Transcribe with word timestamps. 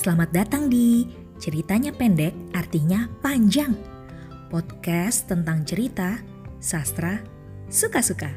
Selamat 0.00 0.32
datang 0.32 0.72
di 0.72 1.04
Ceritanya 1.36 1.92
Pendek 1.92 2.32
Artinya 2.56 3.04
Panjang. 3.20 3.76
Podcast 4.48 5.28
tentang 5.28 5.60
cerita, 5.68 6.16
sastra, 6.56 7.20
suka-suka. 7.68 8.32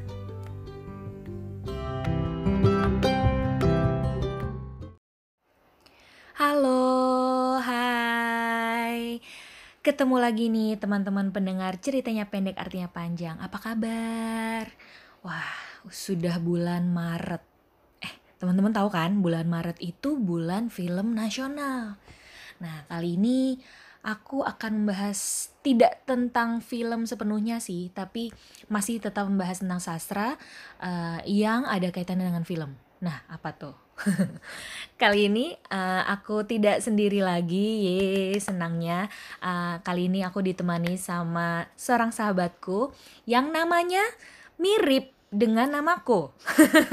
Halo, 6.36 6.84
hai. 7.64 9.24
Ketemu 9.80 10.20
lagi 10.20 10.52
nih 10.52 10.76
teman-teman 10.76 11.32
pendengar 11.32 11.80
ceritanya 11.80 12.28
pendek 12.28 12.60
artinya 12.60 12.92
panjang. 12.92 13.40
Apa 13.40 13.72
kabar? 13.72 14.68
Wah, 15.24 15.56
sudah 15.88 16.44
bulan 16.44 16.92
Maret 16.92 17.53
Teman-teman 18.44 18.76
tahu 18.76 18.92
kan, 18.92 19.24
bulan 19.24 19.48
Maret 19.48 19.80
itu 19.80 20.20
bulan 20.20 20.68
film 20.68 21.16
nasional. 21.16 21.96
Nah, 22.60 22.84
kali 22.92 23.16
ini 23.16 23.56
aku 24.04 24.44
akan 24.44 24.84
membahas 24.84 25.48
tidak 25.64 26.04
tentang 26.04 26.60
film 26.60 27.08
sepenuhnya 27.08 27.64
sih, 27.64 27.88
tapi 27.96 28.36
masih 28.68 29.00
tetap 29.00 29.32
membahas 29.32 29.64
tentang 29.64 29.80
sastra 29.80 30.36
uh, 30.84 31.24
yang 31.24 31.64
ada 31.64 31.88
kaitannya 31.88 32.28
dengan 32.28 32.44
film. 32.44 32.76
Nah, 33.00 33.24
apa 33.32 33.56
tuh? 33.56 33.80
kali 35.02 35.32
ini 35.32 35.56
uh, 35.72 36.04
aku 36.12 36.44
tidak 36.44 36.84
sendiri 36.84 37.24
lagi, 37.24 37.88
ye 37.88 38.36
senangnya. 38.44 39.08
Uh, 39.40 39.80
kali 39.88 40.12
ini 40.12 40.20
aku 40.28 40.44
ditemani 40.44 41.00
sama 41.00 41.72
seorang 41.80 42.12
sahabatku 42.12 42.92
yang 43.24 43.56
namanya 43.56 44.04
mirip 44.60 45.16
dengan 45.34 45.66
namaku. 45.74 46.30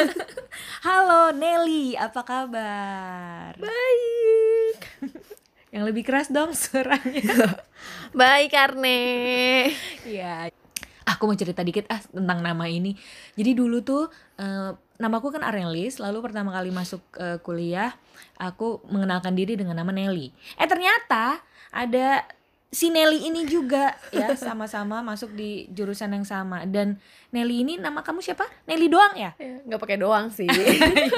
Halo 0.89 1.37
Nelly, 1.37 1.93
apa 2.01 2.25
kabar? 2.25 3.53
Baik. 3.61 4.79
Yang 5.77 5.85
lebih 5.93 6.03
keras 6.09 6.33
dong 6.33 6.57
suaranya. 6.57 7.61
Baik 8.17 8.57
Karne. 8.57 9.71
Ya, 10.09 10.49
aku 11.07 11.31
mau 11.31 11.37
cerita 11.37 11.61
dikit 11.61 11.87
ah 11.93 12.01
tentang 12.01 12.41
nama 12.41 12.65
ini. 12.67 12.97
Jadi 13.37 13.55
dulu 13.55 13.85
tuh 13.85 14.09
uh, 14.41 14.73
namaku 14.99 15.37
kan 15.37 15.45
Arelis, 15.47 16.03
lalu 16.03 16.19
pertama 16.25 16.51
kali 16.51 16.75
masuk 16.75 17.05
uh, 17.21 17.39
kuliah 17.45 17.95
aku 18.41 18.83
mengenalkan 18.89 19.37
diri 19.37 19.55
dengan 19.55 19.79
nama 19.79 19.93
Nelly. 19.93 20.33
Eh 20.59 20.67
ternyata 20.67 21.39
ada 21.71 22.27
si 22.71 22.87
Nelly 22.87 23.27
ini 23.27 23.51
juga 23.51 23.99
ya 24.15 24.31
sama-sama 24.39 25.03
masuk 25.03 25.35
di 25.35 25.67
jurusan 25.75 26.15
yang 26.15 26.23
sama. 26.23 26.63
Dan 26.71 27.03
Nelly 27.35 27.67
ini 27.67 27.75
nama 27.83 28.07
kamu 28.07 28.23
siapa? 28.23 28.47
Nelly 28.71 28.87
doang 28.87 29.15
ya? 29.19 29.35
Iya, 29.37 29.67
nggak 29.67 29.81
pakai 29.83 29.99
doang 29.99 30.31
sih. 30.31 30.47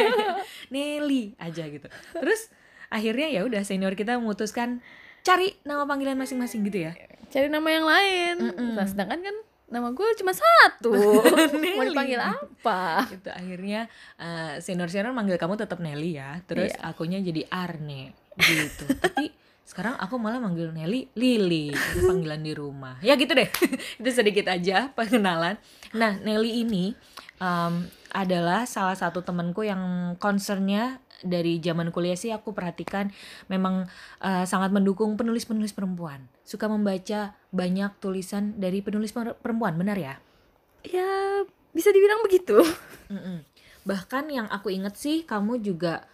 Nelly 0.72 1.36
aja 1.36 1.69
gitu. 1.69 1.86
Terus 2.17 2.48
akhirnya 2.89 3.28
ya 3.28 3.44
udah 3.44 3.61
senior 3.69 3.92
kita 3.92 4.17
memutuskan 4.17 4.81
cari 5.20 5.53
nama 5.69 5.84
panggilan 5.84 6.17
masing-masing 6.17 6.64
gitu 6.72 6.89
ya? 6.89 6.97
Cari 7.28 7.53
nama 7.53 7.69
yang 7.69 7.84
lain. 7.84 8.34
Mm 8.41 8.53
-mm. 8.56 8.70
Nah, 8.72 8.87
sedangkan 8.89 9.20
kan 9.20 9.37
nama 9.69 9.89
gue 9.92 10.09
cuma 10.20 10.33
satu. 10.33 10.92
Mau 11.77 11.84
dipanggil 11.84 12.20
apa? 12.20 13.09
Gitu 13.12 13.28
akhirnya 13.28 13.92
uh, 14.16 14.56
eh, 14.56 14.64
senior 14.64 14.89
senior 14.89 15.12
manggil 15.12 15.37
kamu 15.37 15.61
tetap 15.61 15.84
Nelly 15.84 16.16
ya. 16.16 16.41
Terus 16.48 16.72
yeah. 16.72 16.89
akunya 16.89 17.20
jadi 17.20 17.44
Arne 17.53 18.16
gitu. 18.41 18.89
Tapi 18.97 19.42
sekarang 19.63 19.95
aku 19.97 20.19
malah 20.19 20.43
manggil 20.43 20.75
Nelly 20.75 21.09
Lili 21.15 21.73
itu 21.73 21.99
panggilan 22.05 22.43
di 22.43 22.53
rumah. 22.53 22.99
Ya 23.01 23.15
gitu 23.15 23.33
deh 23.33 23.49
itu 24.01 24.11
sedikit 24.11 24.51
aja 24.51 24.91
pengenalan. 24.93 25.57
Nah 25.95 26.19
Nelly 26.21 26.67
ini 26.67 26.93
um, 27.39 27.87
adalah 28.13 28.69
salah 28.69 28.99
satu 28.99 29.25
temanku 29.25 29.65
yang 29.65 30.15
concernnya 30.21 31.01
dari 31.23 31.63
zaman 31.63 31.95
kuliah 31.95 32.19
sih 32.19 32.35
aku 32.35 32.51
perhatikan 32.53 33.15
memang 33.47 33.87
uh, 34.21 34.45
sangat 34.45 34.75
mendukung 34.75 35.15
penulis-penulis 35.15 35.72
perempuan. 35.72 36.27
Suka 36.43 36.67
membaca 36.67 37.39
banyak 37.55 37.91
tulisan 38.03 38.59
dari 38.59 38.83
penulis 38.83 39.15
perempuan 39.15 39.78
benar 39.78 39.97
ya? 39.97 40.15
Ya 40.84 41.47
bisa 41.72 41.95
dibilang 41.95 42.21
begitu. 42.27 42.61
Mm 43.09 43.21
-mm. 43.21 43.39
bahkan 43.83 44.31
yang 44.31 44.47
aku 44.47 44.71
inget 44.71 44.95
sih 44.95 45.27
kamu 45.27 45.59
juga 45.59 46.06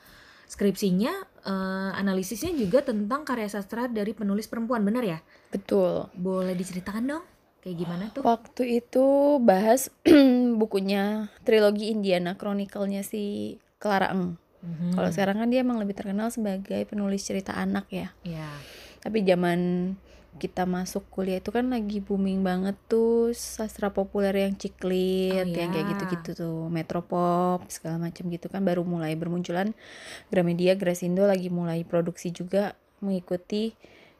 skripsinya 0.49 1.13
uh, 1.45 1.93
analisisnya 1.93 2.57
juga 2.57 2.81
tentang 2.81 3.23
karya 3.29 3.53
sastra 3.53 3.85
dari 3.87 4.17
penulis 4.17 4.49
perempuan 4.49 4.81
benar 4.81 5.05
ya? 5.05 5.19
Betul. 5.53 6.09
Boleh 6.17 6.57
diceritakan 6.57 7.05
dong 7.05 7.25
kayak 7.61 7.77
gimana 7.77 8.05
tuh? 8.11 8.25
Waktu 8.25 8.81
itu 8.81 9.37
bahas 9.45 9.93
bukunya 10.61 11.29
trilogi 11.45 11.93
Indiana 11.93 12.35
Chronicle-nya 12.35 13.05
si 13.05 13.57
Clara 13.77 14.11
Eng 14.11 14.41
mm-hmm. 14.65 14.93
kalau 14.97 15.11
sekarang 15.13 15.37
kan 15.45 15.49
dia 15.53 15.61
emang 15.61 15.77
lebih 15.77 15.95
terkenal 15.95 16.33
sebagai 16.33 16.83
penulis 16.89 17.23
cerita 17.23 17.55
anak 17.55 17.87
ya. 17.93 18.09
Yeah. 18.25 18.57
tapi 18.99 19.23
zaman 19.23 19.95
kita 20.39 20.65
masuk 20.65 21.05
kuliah 21.11 21.43
itu 21.43 21.51
kan 21.51 21.67
lagi 21.69 21.99
booming 21.99 22.47
banget 22.47 22.79
tuh 22.87 23.35
sastra 23.35 23.91
populer 23.91 24.33
yang 24.47 24.55
ciklit 24.55 25.45
oh, 25.45 25.53
yang 25.53 25.75
kayak 25.75 25.87
iya. 25.87 25.93
gitu-gitu 25.93 26.31
tuh 26.39 26.61
metropop 26.71 27.67
segala 27.69 27.99
macam 28.09 28.31
gitu 28.31 28.47
kan 28.47 28.63
baru 28.63 28.87
mulai 28.87 29.19
bermunculan 29.19 29.75
Gramedia 30.31 30.79
Grasindo 30.79 31.27
lagi 31.27 31.51
mulai 31.51 31.83
produksi 31.83 32.31
juga 32.31 32.79
mengikuti 33.03 33.75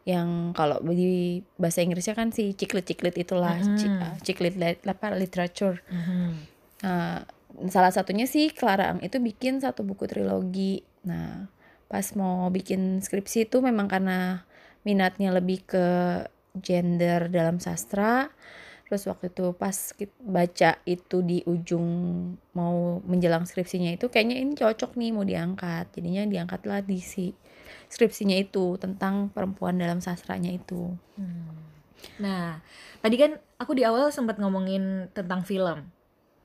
yang 0.09 0.57
kalau 0.57 0.81
di 0.89 1.45
bahasa 1.61 1.85
Inggrisnya 1.85 2.17
kan 2.17 2.33
si 2.33 2.57
ciklit-ciklit 2.57 3.15
itulah 3.21 3.61
mm 3.61 3.77
-hmm. 3.77 4.11
ciklit 4.25 4.57
apa 4.89 5.13
literature 5.13 5.85
mm 5.85 6.01
-hmm. 6.01 6.29
uh, 6.83 7.21
salah 7.69 7.93
satunya 7.93 8.25
sih 8.25 8.49
Clara 8.55 8.97
Ang 8.97 9.05
itu 9.05 9.21
bikin 9.21 9.61
satu 9.61 9.85
buku 9.85 10.09
trilogi 10.09 10.81
nah 11.05 11.47
pas 11.89 12.05
mau 12.17 12.49
bikin 12.53 13.01
skripsi 13.01 13.49
itu 13.49 13.65
memang 13.65 13.89
karena 13.89 14.48
minatnya 14.89 15.37
lebih 15.37 15.69
ke 15.69 15.87
gender 16.57 17.29
dalam 17.29 17.61
sastra. 17.61 18.33
Terus 18.89 19.05
waktu 19.05 19.29
itu 19.29 19.53
pas 19.53 19.77
baca 20.25 20.81
itu 20.89 21.21
di 21.21 21.45
ujung 21.45 21.85
mau 22.57 23.05
menjelang 23.05 23.45
skripsinya 23.45 23.93
itu 23.93 24.09
kayaknya 24.09 24.41
ini 24.41 24.57
cocok 24.57 24.97
nih 24.97 25.13
mau 25.13 25.29
diangkat. 25.29 25.93
Jadinya 25.93 26.25
diangkatlah 26.25 26.81
di 26.89 26.97
si 27.05 27.37
skripsinya 27.93 28.41
itu 28.41 28.81
tentang 28.81 29.29
perempuan 29.29 29.77
dalam 29.77 30.01
sastranya 30.01 30.57
itu. 30.57 30.97
Hmm. 31.21 31.69
nah 32.23 32.63
tadi 33.03 33.19
kan 33.19 33.43
aku 33.59 33.75
di 33.75 33.83
awal 33.83 34.15
sempat 34.15 34.39
ngomongin 34.39 35.11
tentang 35.11 35.43
film 35.43 35.91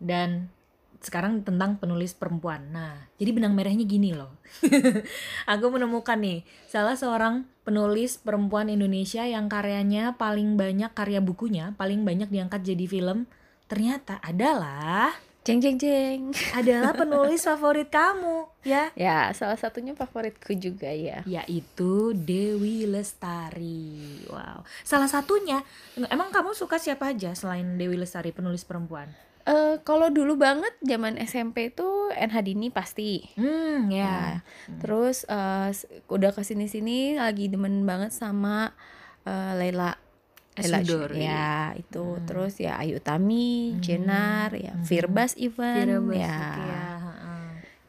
dan 0.02 0.50
sekarang 1.04 1.44
tentang 1.44 1.76
penulis 1.78 2.16
perempuan. 2.16 2.72
Nah, 2.72 3.12
jadi 3.20 3.36
benang 3.36 3.54
merahnya 3.54 3.84
gini 3.84 4.16
loh. 4.16 4.40
aku 5.52 5.66
menemukan 5.68 6.16
nih 6.18 6.48
salah 6.72 6.96
seorang 6.96 7.44
penulis 7.68 8.20
perempuan 8.20 8.72
Indonesia 8.72 9.24
yang 9.28 9.52
karyanya 9.52 10.16
paling 10.20 10.60
banyak 10.60 10.92
karya 10.92 11.24
bukunya 11.24 11.72
paling 11.80 12.04
banyak 12.04 12.28
diangkat 12.28 12.64
jadi 12.64 12.86
film 12.88 13.26
ternyata 13.72 14.20
adalah 14.20 15.16
jeng 15.44 15.60
jeng 15.60 15.76
jeng. 15.76 16.22
adalah 16.56 16.96
penulis 17.00 17.44
favorit 17.44 17.92
kamu 17.92 18.48
ya. 18.64 18.92
Ya 18.96 19.32
salah 19.36 19.60
satunya 19.60 19.92
favoritku 19.96 20.56
juga 20.56 20.88
ya. 20.92 21.24
Yaitu 21.28 22.16
Dewi 22.16 22.88
Lestari. 22.88 24.24
Wow. 24.32 24.64
Salah 24.88 25.12
satunya 25.12 25.64
emang 26.08 26.32
kamu 26.32 26.56
suka 26.56 26.80
siapa 26.80 27.12
aja 27.12 27.36
selain 27.36 27.76
Dewi 27.76 28.00
Lestari 28.00 28.32
penulis 28.32 28.64
perempuan 28.64 29.12
Uh, 29.44 29.76
kalau 29.84 30.08
dulu 30.08 30.40
banget 30.40 30.72
zaman 30.80 31.20
SMP 31.20 31.76
itu 31.76 31.84
NH 32.16 32.36
Dini 32.48 32.72
pasti. 32.72 33.28
Hmm, 33.36 33.92
ya. 33.92 34.00
Yeah. 34.00 34.28
Hmm. 34.72 34.80
Terus 34.80 35.28
uh, 35.28 35.68
udah 36.08 36.32
ke 36.32 36.48
sini 36.48 36.72
sini 36.72 37.20
lagi 37.20 37.52
demen 37.52 37.84
banget 37.84 38.16
sama 38.16 38.72
uh, 39.28 39.52
Laila. 39.60 40.00
Laila 40.54 40.80
ya 41.18 41.74
itu 41.74 42.04
hmm. 42.14 42.24
terus 42.30 42.62
ya 42.62 42.78
Ayu 42.80 43.04
Tami, 43.04 43.76
hmm. 43.76 43.82
Jenar, 43.84 44.54
ya 44.56 44.78
hmm. 44.78 44.86
Firbas 44.86 45.36
Ivan, 45.36 45.92
Firbas, 45.92 46.24
ya. 46.24 46.40
ya. 46.56 46.86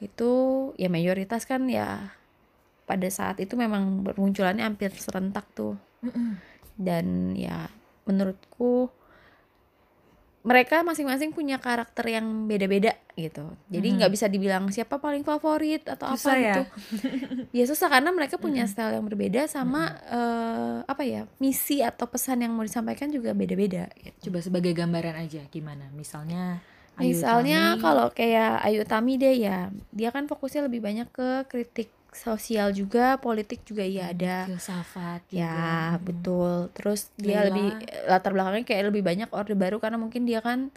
Itu 0.03 0.33
ya 0.75 0.91
mayoritas 0.91 1.47
kan 1.47 1.71
ya 1.71 2.19
pada 2.89 3.09
saat 3.15 3.39
itu 3.39 3.55
memang 3.55 4.03
bermunculannya 4.03 4.65
hampir 4.65 4.91
serentak 4.97 5.47
tuh. 5.55 5.79
Hmm. 6.03 6.41
Dan 6.75 7.39
ya 7.39 7.71
menurutku 8.11 8.91
mereka 10.45 10.85
masing-masing 10.85 11.33
punya 11.33 11.57
karakter 11.57 12.05
yang 12.05 12.45
beda-beda 12.45 12.93
gitu. 13.17 13.49
Jadi 13.73 13.97
nggak 13.97 14.13
hmm. 14.13 14.17
bisa 14.21 14.27
dibilang 14.29 14.69
siapa 14.69 15.01
paling 15.01 15.25
favorit 15.25 15.89
atau 15.89 16.13
susah 16.13 16.37
apa 16.37 16.45
ya? 16.45 16.55
gitu. 16.55 16.63
ya 17.59 17.65
susah 17.65 17.89
karena 17.89 18.13
mereka 18.13 18.37
punya 18.37 18.69
hmm. 18.69 18.71
style 18.71 18.93
yang 19.01 19.09
berbeda 19.09 19.49
sama 19.49 19.89
hmm. 19.89 20.05
uh, 20.13 20.77
apa 20.85 21.03
ya 21.09 21.25
misi 21.41 21.81
atau 21.81 22.05
pesan 22.05 22.45
yang 22.45 22.53
mau 22.53 22.61
disampaikan 22.61 23.09
juga 23.09 23.33
beda-beda. 23.33 23.89
Gitu. 23.97 24.29
Coba 24.29 24.45
sebagai 24.45 24.77
gambaran 24.77 25.17
aja 25.17 25.49
gimana? 25.49 25.89
Misalnya 25.97 26.61
Ayu 26.95 27.11
Misalnya 27.11 27.75
kalau 27.83 28.07
kayak 28.15 28.63
Ayu 28.63 28.87
Tami 28.87 29.19
deh 29.19 29.35
ya, 29.35 29.73
dia 29.91 30.15
kan 30.15 30.31
fokusnya 30.31 30.71
lebih 30.71 30.79
banyak 30.79 31.11
ke 31.11 31.43
kritik 31.51 31.91
sosial 32.15 32.71
juga 32.73 33.19
politik 33.21 33.61
juga 33.69 33.83
iya 33.85 34.09
hmm, 34.09 34.15
ada 34.15 34.35
filsafat 34.49 35.21
ya 35.35 35.55
betul 36.07 36.71
terus 36.77 37.11
dia 37.19 37.43
lebih 37.51 37.75
latar 38.07 38.31
belakangnya 38.35 38.65
kayak 38.71 38.85
lebih 38.95 39.03
banyak 39.03 39.29
orde 39.35 39.55
baru 39.59 39.77
karena 39.83 39.99
mungkin 39.99 40.23
dia 40.29 40.39
kan 40.39 40.71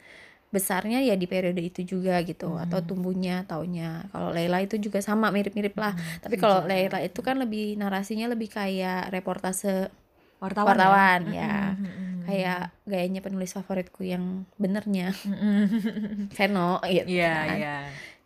besarnya 0.56 1.04
ya 1.04 1.13
di 1.19 1.28
periode 1.28 1.60
itu 1.60 1.84
juga 1.84 2.24
gitu 2.24 2.56
Hmm. 2.56 2.63
atau 2.63 2.80
tumbuhnya 2.84 3.44
taunya 3.45 4.07
kalau 4.16 4.31
Leila 4.31 4.63
itu 4.63 4.80
juga 4.80 5.00
sama 5.04 5.28
mirip-mirip 5.36 5.75
lah 5.75 5.94
Hmm, 5.94 6.24
tapi 6.24 6.36
kalau. 6.39 6.63
Leila 6.66 7.00
itu 7.04 7.19
kan 7.22 7.36
lebih 7.38 7.75
narasinya 7.78 8.28
lebih 8.31 8.50
kayak 8.56 9.12
reportase 9.12 9.92
wartawan, 10.39 10.78
wartawan, 10.78 11.22
ya, 11.34 11.42
ya. 11.42 11.57
Mm, 11.75 11.84
mm, 11.84 11.92
mm, 11.92 12.24
kayak 12.28 12.62
gayanya 12.88 13.22
penulis 13.25 13.51
favoritku 13.57 14.01
yang 14.07 14.48
benernya. 14.56 15.12
Seno 16.38 16.80
gitu 16.88 17.12
Iya, 17.12 17.28
kan. 17.28 17.57
iya. 17.60 17.75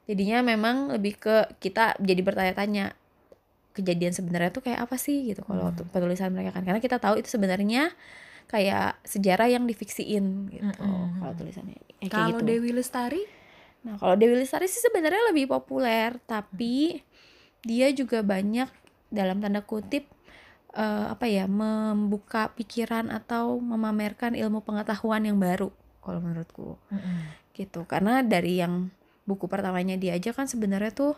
jadinya 0.09 0.37
memang 0.43 0.91
lebih 0.91 1.13
ke 1.21 1.35
kita 1.63 1.95
jadi 2.01 2.21
bertanya-tanya 2.25 2.91
kejadian 3.71 4.11
sebenarnya 4.11 4.51
tuh 4.51 4.63
kayak 4.67 4.83
apa 4.83 4.95
sih 4.99 5.31
gitu 5.31 5.41
kalau 5.47 5.71
Hmm. 5.71 5.87
penulisan 5.91 6.31
mereka 6.35 6.51
kan 6.55 6.63
karena 6.67 6.81
kita 6.83 6.99
tahu 6.99 7.19
itu 7.23 7.29
sebenarnya 7.31 7.91
kayak 8.51 8.99
sejarah 9.07 9.47
yang 9.47 9.63
difiksiin 9.63 10.51
gitu 10.51 10.67
Mm-mm. 10.83 11.23
kalau 11.23 11.33
tulisannya 11.39 11.79
Eh, 12.01 12.09
Kalau 12.09 12.41
gitu. 12.41 12.45
Dewi 12.49 12.73
Lestari? 12.73 13.23
Nah, 13.85 13.95
kalau 13.95 14.17
Dewi 14.17 14.35
Lestari 14.41 14.65
sih 14.67 14.81
sebenarnya 14.81 15.31
lebih 15.31 15.47
populer, 15.47 16.17
tapi 16.25 16.99
dia 17.61 17.87
juga 17.93 18.25
banyak 18.25 18.67
dalam 19.13 19.37
tanda 19.39 19.61
kutip 19.61 20.09
eh, 20.73 21.05
apa 21.13 21.25
ya, 21.29 21.45
membuka 21.45 22.49
pikiran 22.57 23.07
atau 23.13 23.59
memamerkan 23.61 24.33
ilmu 24.33 24.63
pengetahuan 24.65 25.23
yang 25.23 25.37
baru 25.37 25.69
kalau 26.01 26.19
menurutku. 26.19 26.75
Gitu. 27.53 27.83
Karena 27.85 28.23
dari 28.25 28.59
yang 28.63 28.89
buku 29.27 29.45
pertamanya 29.45 29.95
dia 29.95 30.17
aja 30.17 30.33
kan 30.33 30.49
sebenarnya 30.49 30.91
tuh 30.91 31.13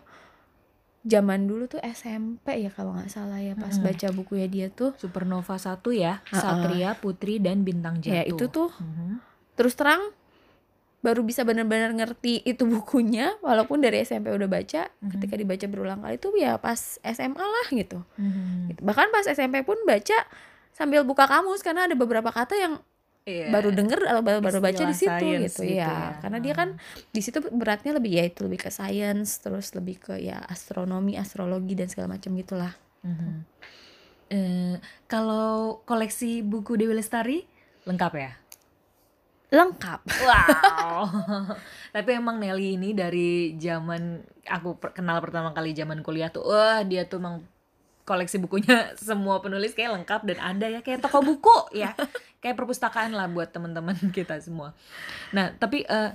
zaman 1.03 1.43
dulu 1.43 1.67
tuh 1.67 1.83
SMP 1.83 2.57
ya 2.57 2.69
kalau 2.69 2.95
nggak 2.95 3.07
salah 3.07 3.37
ya 3.37 3.53
pas 3.53 3.71
Mm-mm. 3.71 3.85
baca 3.85 4.07
bukunya 4.09 4.47
dia 4.47 4.67
tuh 4.69 4.95
Supernova 4.95 5.55
1 5.55 5.83
ya, 5.93 6.23
Ha-ha. 6.23 6.39
Satria, 6.39 6.95
Putri 6.95 7.37
dan 7.37 7.61
Bintang 7.61 7.99
Jatuh. 7.99 8.13
ya 8.13 8.23
itu 8.23 8.45
tuh 8.47 8.71
Mhm. 8.73 9.19
terus 9.53 9.73
terang 9.73 9.99
baru 10.99 11.19
bisa 11.19 11.43
benar-benar 11.43 11.91
ngerti 11.91 12.39
itu 12.41 12.63
bukunya 12.65 13.35
walaupun 13.39 13.77
dari 13.77 13.99
SMP 13.99 14.31
udah 14.31 14.47
baca 14.47 14.87
Mhm. 14.97 15.09
ketika 15.11 15.35
dibaca 15.35 15.65
berulang 15.67 15.99
kali 15.99 16.15
itu 16.15 16.31
ya 16.33 16.55
pas 16.57 16.79
SMA 16.97 17.43
lah 17.43 17.67
gitu. 17.69 17.99
Mhm. 18.15 18.71
Gitu. 18.71 18.79
bahkan 18.81 19.11
pas 19.11 19.27
SMP 19.27 19.59
pun 19.61 19.75
baca 19.83 20.15
sambil 20.71 21.03
buka 21.03 21.27
kamus 21.27 21.59
karena 21.59 21.83
ada 21.83 21.93
beberapa 21.93 22.29
kata 22.29 22.55
yang 22.55 22.73
Iya. 23.23 23.55
baru 23.55 23.71
denger 23.71 24.03
atau 24.03 24.19
baru, 24.19 24.39
baru 24.43 24.59
baca 24.59 24.83
di 24.83 24.91
situ 24.91 25.27
gitu, 25.31 25.63
gitu 25.63 25.79
ya. 25.79 25.87
ya. 25.87 25.99
karena 26.19 26.43
dia 26.43 26.51
kan 26.51 26.75
di 27.07 27.21
situ 27.23 27.39
beratnya 27.39 27.95
lebih 27.95 28.11
ya 28.19 28.23
itu 28.27 28.43
lebih 28.43 28.67
ke 28.67 28.69
science 28.69 29.39
terus 29.39 29.71
lebih 29.79 29.95
ke 29.95 30.19
ya 30.19 30.43
astronomi 30.43 31.15
astrologi 31.15 31.71
dan 31.71 31.87
segala 31.87 32.19
macam 32.19 32.35
gitulah 32.35 32.73
Mhm. 33.03 33.31
Eh, 34.27 34.75
kalau 35.05 35.83
koleksi 35.83 36.39
buku 36.41 36.79
Dewi 36.79 36.95
Lestari 36.95 37.43
lengkap 37.83 38.13
ya? 38.15 38.31
lengkap 39.53 39.99
Wow. 40.23 41.05
Tapi 41.95 42.09
emang 42.17 42.41
Nelly 42.41 42.73
ini 42.73 42.95
dari 42.97 43.53
zaman 43.59 44.17
aku 44.49 44.81
per- 44.81 44.95
kenal 44.97 45.21
pertama 45.21 45.53
kali 45.53 45.77
zaman 45.77 46.01
kuliah 46.01 46.33
tuh, 46.33 46.41
wah 46.49 46.81
dia 46.81 47.05
tuh 47.05 47.21
emang 47.21 47.45
koleksi 48.03 48.39
bukunya 48.39 48.91
semua 48.99 49.39
penulis 49.39 49.71
kayak 49.71 50.03
lengkap 50.03 50.21
dan 50.27 50.37
ada 50.39 50.67
ya 50.67 50.79
kayak 50.79 51.03
toko 51.03 51.23
buku 51.23 51.75
ya, 51.75 51.95
kayak 52.43 52.55
perpustakaan 52.55 53.15
lah 53.15 53.27
buat 53.27 53.51
teman-teman 53.51 53.95
kita 54.17 54.39
semua. 54.39 54.75
Nah 55.31 55.55
tapi 55.55 55.87
eh, 55.87 56.11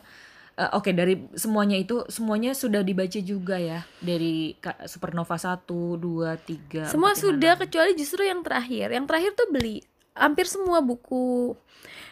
eh, 0.55 0.71
oke 0.77 0.93
dari 0.93 1.17
semuanya 1.33 1.79
itu 1.79 2.05
semuanya 2.13 2.53
sudah 2.53 2.83
dibaca 2.83 3.21
juga 3.23 3.57
ya 3.57 3.87
dari 3.99 4.53
Supernova 4.85 5.39
1, 5.39 5.65
2, 5.65 6.03
3 6.85 6.91
semua 6.91 7.15
sudah 7.15 7.55
kecuali 7.57 7.95
justru 7.95 8.27
yang 8.27 8.43
terakhir 8.43 8.91
yang 8.91 9.07
terakhir 9.07 9.33
tuh 9.39 9.49
beli 9.49 9.81
hampir 10.19 10.51
semua 10.51 10.83
buku 10.83 11.55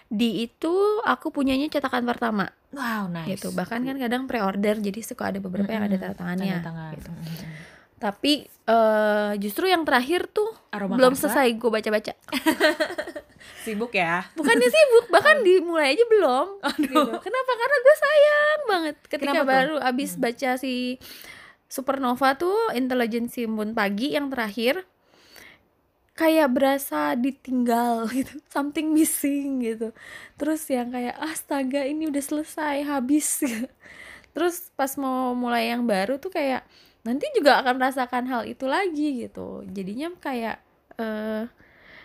di 0.06 0.46
itu 0.46 0.75
aku 1.02 1.34
punyanya 1.34 1.67
cetakan 1.67 2.06
pertama 2.06 2.46
Wow 2.70 3.11
nice. 3.11 3.34
gitu 3.34 3.50
bahkan 3.50 3.82
kan 3.82 3.99
kadang 3.99 4.31
pre-order 4.31 4.79
jadi 4.79 5.02
suka 5.02 5.34
ada 5.34 5.43
beberapa 5.43 5.67
yang 5.67 5.90
ada 5.90 5.99
tanda 5.99 6.14
tangannya 6.14 6.62
Tanda 6.62 6.69
tangan. 6.70 6.93
gitu. 6.94 7.11
Mm-mm. 7.11 7.75
Tapi 7.96 8.44
eh, 8.46 9.32
justru 9.40 9.66
yang 9.66 9.88
terakhir 9.88 10.28
tuh 10.28 10.52
Aroma 10.69 11.00
belum 11.00 11.16
Karsa? 11.16 11.32
selesai 11.32 11.48
gue 11.56 11.70
baca-baca 11.70 12.12
Sibuk 13.64 13.90
ya. 13.90 14.26
bukannya 14.38 14.69
sibuk 14.69 15.06
bahkan 15.10 15.43
dimulai 15.43 15.96
aja 15.96 16.04
belum 16.06 16.60
gitu. 16.87 17.02
kenapa 17.19 17.52
karena 17.56 17.76
gue 17.81 17.96
sayang 17.96 18.60
banget 18.69 18.96
ketika 19.06 19.32
Kenapa 19.32 19.43
tuh? 19.43 19.48
baru 19.50 19.75
abis 19.82 20.10
baca 20.16 20.50
si 20.54 21.00
Supernova 21.66 22.38
tuh 22.38 22.54
Intelijensi 22.78 23.43
Embun 23.43 23.75
Pagi 23.75 24.14
yang 24.14 24.31
terakhir 24.31 24.87
kayak 26.14 26.48
berasa 26.48 27.12
ditinggal 27.12 28.06
gitu 28.16 28.38
something 28.48 28.94
missing 28.94 29.60
gitu 29.60 29.90
terus 30.40 30.64
yang 30.70 30.88
kayak 30.90 31.16
astaga 31.19 31.84
ini 31.84 32.08
udah 32.08 32.22
selesai 32.22 32.87
habis 32.87 33.43
terus 34.32 34.69
pas 34.76 34.94
mau 34.96 35.34
mulai 35.34 35.72
yang 35.72 35.84
baru 35.84 36.16
tuh 36.16 36.32
kayak 36.32 36.64
nanti 37.06 37.26
juga 37.32 37.62
akan 37.62 37.75
merasakan 37.76 38.25
hal 38.26 38.43
itu 38.44 38.67
lagi 38.67 39.23
gitu 39.23 39.62
jadinya 39.69 40.11
kayak 40.19 40.58
eh 40.97 41.44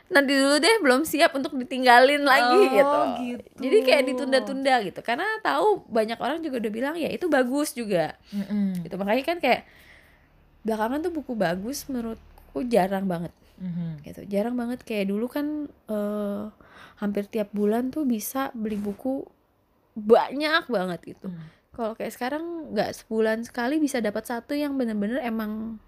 nanti 0.08 0.32
dulu 0.34 0.56
deh 0.58 0.76
belum 0.78 1.02
siap 1.02 1.32
untuk 1.32 1.56
ditinggalin 1.56 2.22
lagi 2.22 2.60
Oh, 2.60 2.68
gitu. 2.70 3.00
gitu. 3.24 3.48
jadi 3.60 3.78
kayak 3.82 4.04
ditunda-tunda 4.06 4.76
gitu 4.84 5.00
karena 5.00 5.26
tahu 5.42 5.88
banyak 5.88 6.16
orang 6.16 6.40
juga 6.40 6.60
udah 6.60 6.70
bilang 6.70 6.96
ya 6.96 7.08
itu 7.08 7.26
bagus 7.26 7.72
juga 7.72 8.14
Mm-mm. 8.30 8.84
gitu 8.84 8.96
makanya 8.96 9.24
kan 9.26 9.38
kayak 9.40 9.64
belakangan 10.62 11.00
tuh 11.02 11.12
buku 11.12 11.34
bagus 11.34 11.88
menurutku 11.88 12.60
jarang 12.66 13.08
banget 13.08 13.34
Mhm. 13.58 14.04
gitu 14.04 14.22
jarang 14.28 14.54
banget 14.54 14.82
kayak 14.82 15.08
dulu 15.08 15.26
kan 15.26 15.48
eh, 15.88 16.44
hampir 16.98 17.26
tiap 17.26 17.50
bulan 17.50 17.90
tuh 17.90 18.04
bisa 18.04 18.52
beli 18.52 18.76
buku 18.76 19.24
banyak 19.94 20.66
banget 20.68 21.00
gitu 21.08 21.30
Hmm. 21.30 21.48
Kalau 21.72 21.94
kayak 21.94 22.12
sekarang 22.12 22.44
nggak 22.72 22.92
sebulan 22.94 23.42
sekali 23.42 23.78
bisa 23.78 23.98
dapat 23.98 24.24
satu 24.24 24.52
yang 24.52 24.76
bener-bener 24.76 25.20
emang 25.20 25.80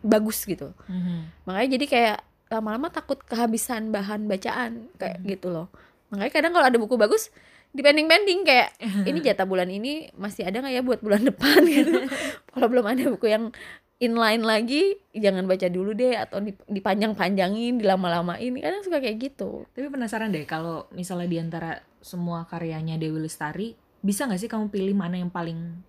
bagus 0.00 0.44
gitu. 0.44 0.74
Mhm. 0.84 1.32
makanya 1.44 1.68
jadi 1.74 1.86
kayak 1.86 2.18
lama-lama 2.52 2.86
takut 2.88 3.16
kehabisan 3.20 3.88
bahan 3.88 4.28
bacaan 4.28 4.92
kayak 4.94 5.18
Mhm. 5.18 5.26
gitu 5.28 5.48
loh. 5.48 5.72
Makanya 6.12 6.30
kadang 6.30 6.52
kalau 6.52 6.66
ada 6.66 6.76
buku 6.76 6.94
bagus 6.94 7.32
dipending-pending 7.72 8.44
kayak 8.44 8.76
ini 9.08 9.18
jatah 9.18 9.48
bulan 9.48 9.66
ini 9.66 10.12
masih 10.14 10.44
ada 10.44 10.60
nggak 10.60 10.74
ya 10.74 10.82
buat 10.82 11.00
bulan 11.00 11.24
depan? 11.30 11.64
gitu. 11.64 12.04
Kalau 12.52 12.66
belum 12.68 12.84
ada 12.84 13.04
buku 13.08 13.26
yang 13.26 13.50
inline 13.96 14.44
lagi 14.44 14.94
jangan 15.10 15.48
baca 15.48 15.66
dulu 15.66 15.90
deh 15.90 16.14
atau 16.14 16.38
dip- 16.38 16.62
dipanjang-panjangin 16.68 17.80
dilama-lamain. 17.80 18.52
Kadang 18.54 18.84
suka 18.84 19.00
kayak 19.00 19.16
gitu. 19.18 19.64
Tapi 19.72 19.88
penasaran 19.88 20.30
deh 20.30 20.44
kalau 20.44 20.84
misalnya 20.92 21.26
di 21.26 21.38
antara 21.40 21.70
semua 21.98 22.44
karyanya 22.44 22.94
Dewi 22.94 23.18
Lestari, 23.18 23.72
bisa 24.04 24.28
nggak 24.28 24.40
sih 24.44 24.50
kamu 24.52 24.68
pilih 24.68 24.92
mana 24.92 25.16
yang 25.16 25.32
paling 25.32 25.80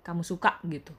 kamu 0.00 0.24
suka 0.24 0.56
gitu? 0.64 0.96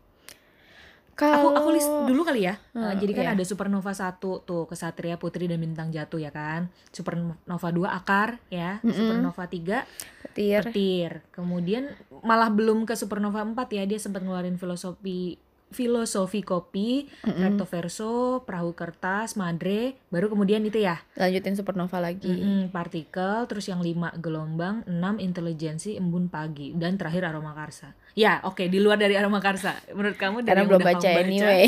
Aku 1.20 1.52
aku 1.52 1.70
list 1.76 1.92
dulu 2.08 2.24
kali 2.24 2.48
ya. 2.48 2.56
Hmm, 2.72 2.80
Uh, 2.80 2.94
jadi 2.96 3.12
kan 3.12 3.26
iya. 3.28 3.34
ada 3.36 3.44
Supernova 3.44 3.92
1 3.92 4.24
tuh 4.24 4.64
Kesatria 4.72 5.20
Putri 5.20 5.52
dan 5.52 5.60
Bintang 5.60 5.92
Jatuh 5.92 6.16
ya 6.16 6.32
kan. 6.32 6.72
Supernova 6.96 7.70
2 7.76 7.84
Akar 7.92 8.40
ya, 8.48 8.80
Mm-mm. 8.80 8.96
Supernova 8.96 9.44
3 9.44 9.84
petir 10.24 10.64
Petir. 10.72 11.12
Kemudian 11.36 11.92
malah 12.24 12.48
belum 12.48 12.88
ke 12.88 12.96
Supernova 12.96 13.44
4 13.44 13.52
ya, 13.76 13.84
dia 13.84 14.00
sempat 14.00 14.24
ngeluarin 14.24 14.56
filosofi 14.56 15.36
filosofi 15.70 16.42
kopi, 16.42 17.06
Mm-mm. 17.22 17.42
recto 17.46 17.66
verso, 17.70 18.42
perahu 18.44 18.74
kertas, 18.74 19.38
madre, 19.38 19.98
baru 20.10 20.34
kemudian 20.34 20.66
itu 20.66 20.82
ya. 20.82 20.98
lanjutin 21.14 21.54
supernova 21.54 22.02
lagi 22.02 22.30
Mm-mm, 22.30 22.74
partikel, 22.74 23.46
terus 23.46 23.70
yang 23.70 23.86
lima 23.86 24.10
gelombang, 24.18 24.82
enam 24.90 25.22
intelijensi, 25.22 25.94
embun 25.94 26.26
pagi, 26.26 26.74
dan 26.74 26.98
terakhir 26.98 27.30
aroma 27.30 27.54
karsa. 27.54 27.94
Ya, 28.18 28.42
oke, 28.42 28.66
di 28.66 28.82
luar 28.82 28.98
dari 28.98 29.14
aroma 29.14 29.38
karsa, 29.40 29.78
menurut 29.94 30.18
kamu 30.18 30.42
dari 30.42 30.50
Karena 30.50 30.62
yang 30.66 30.70
belum 30.74 30.82
udah 30.82 30.90
baca 30.90 31.08
kamu 31.08 31.22
anyway. 31.22 31.66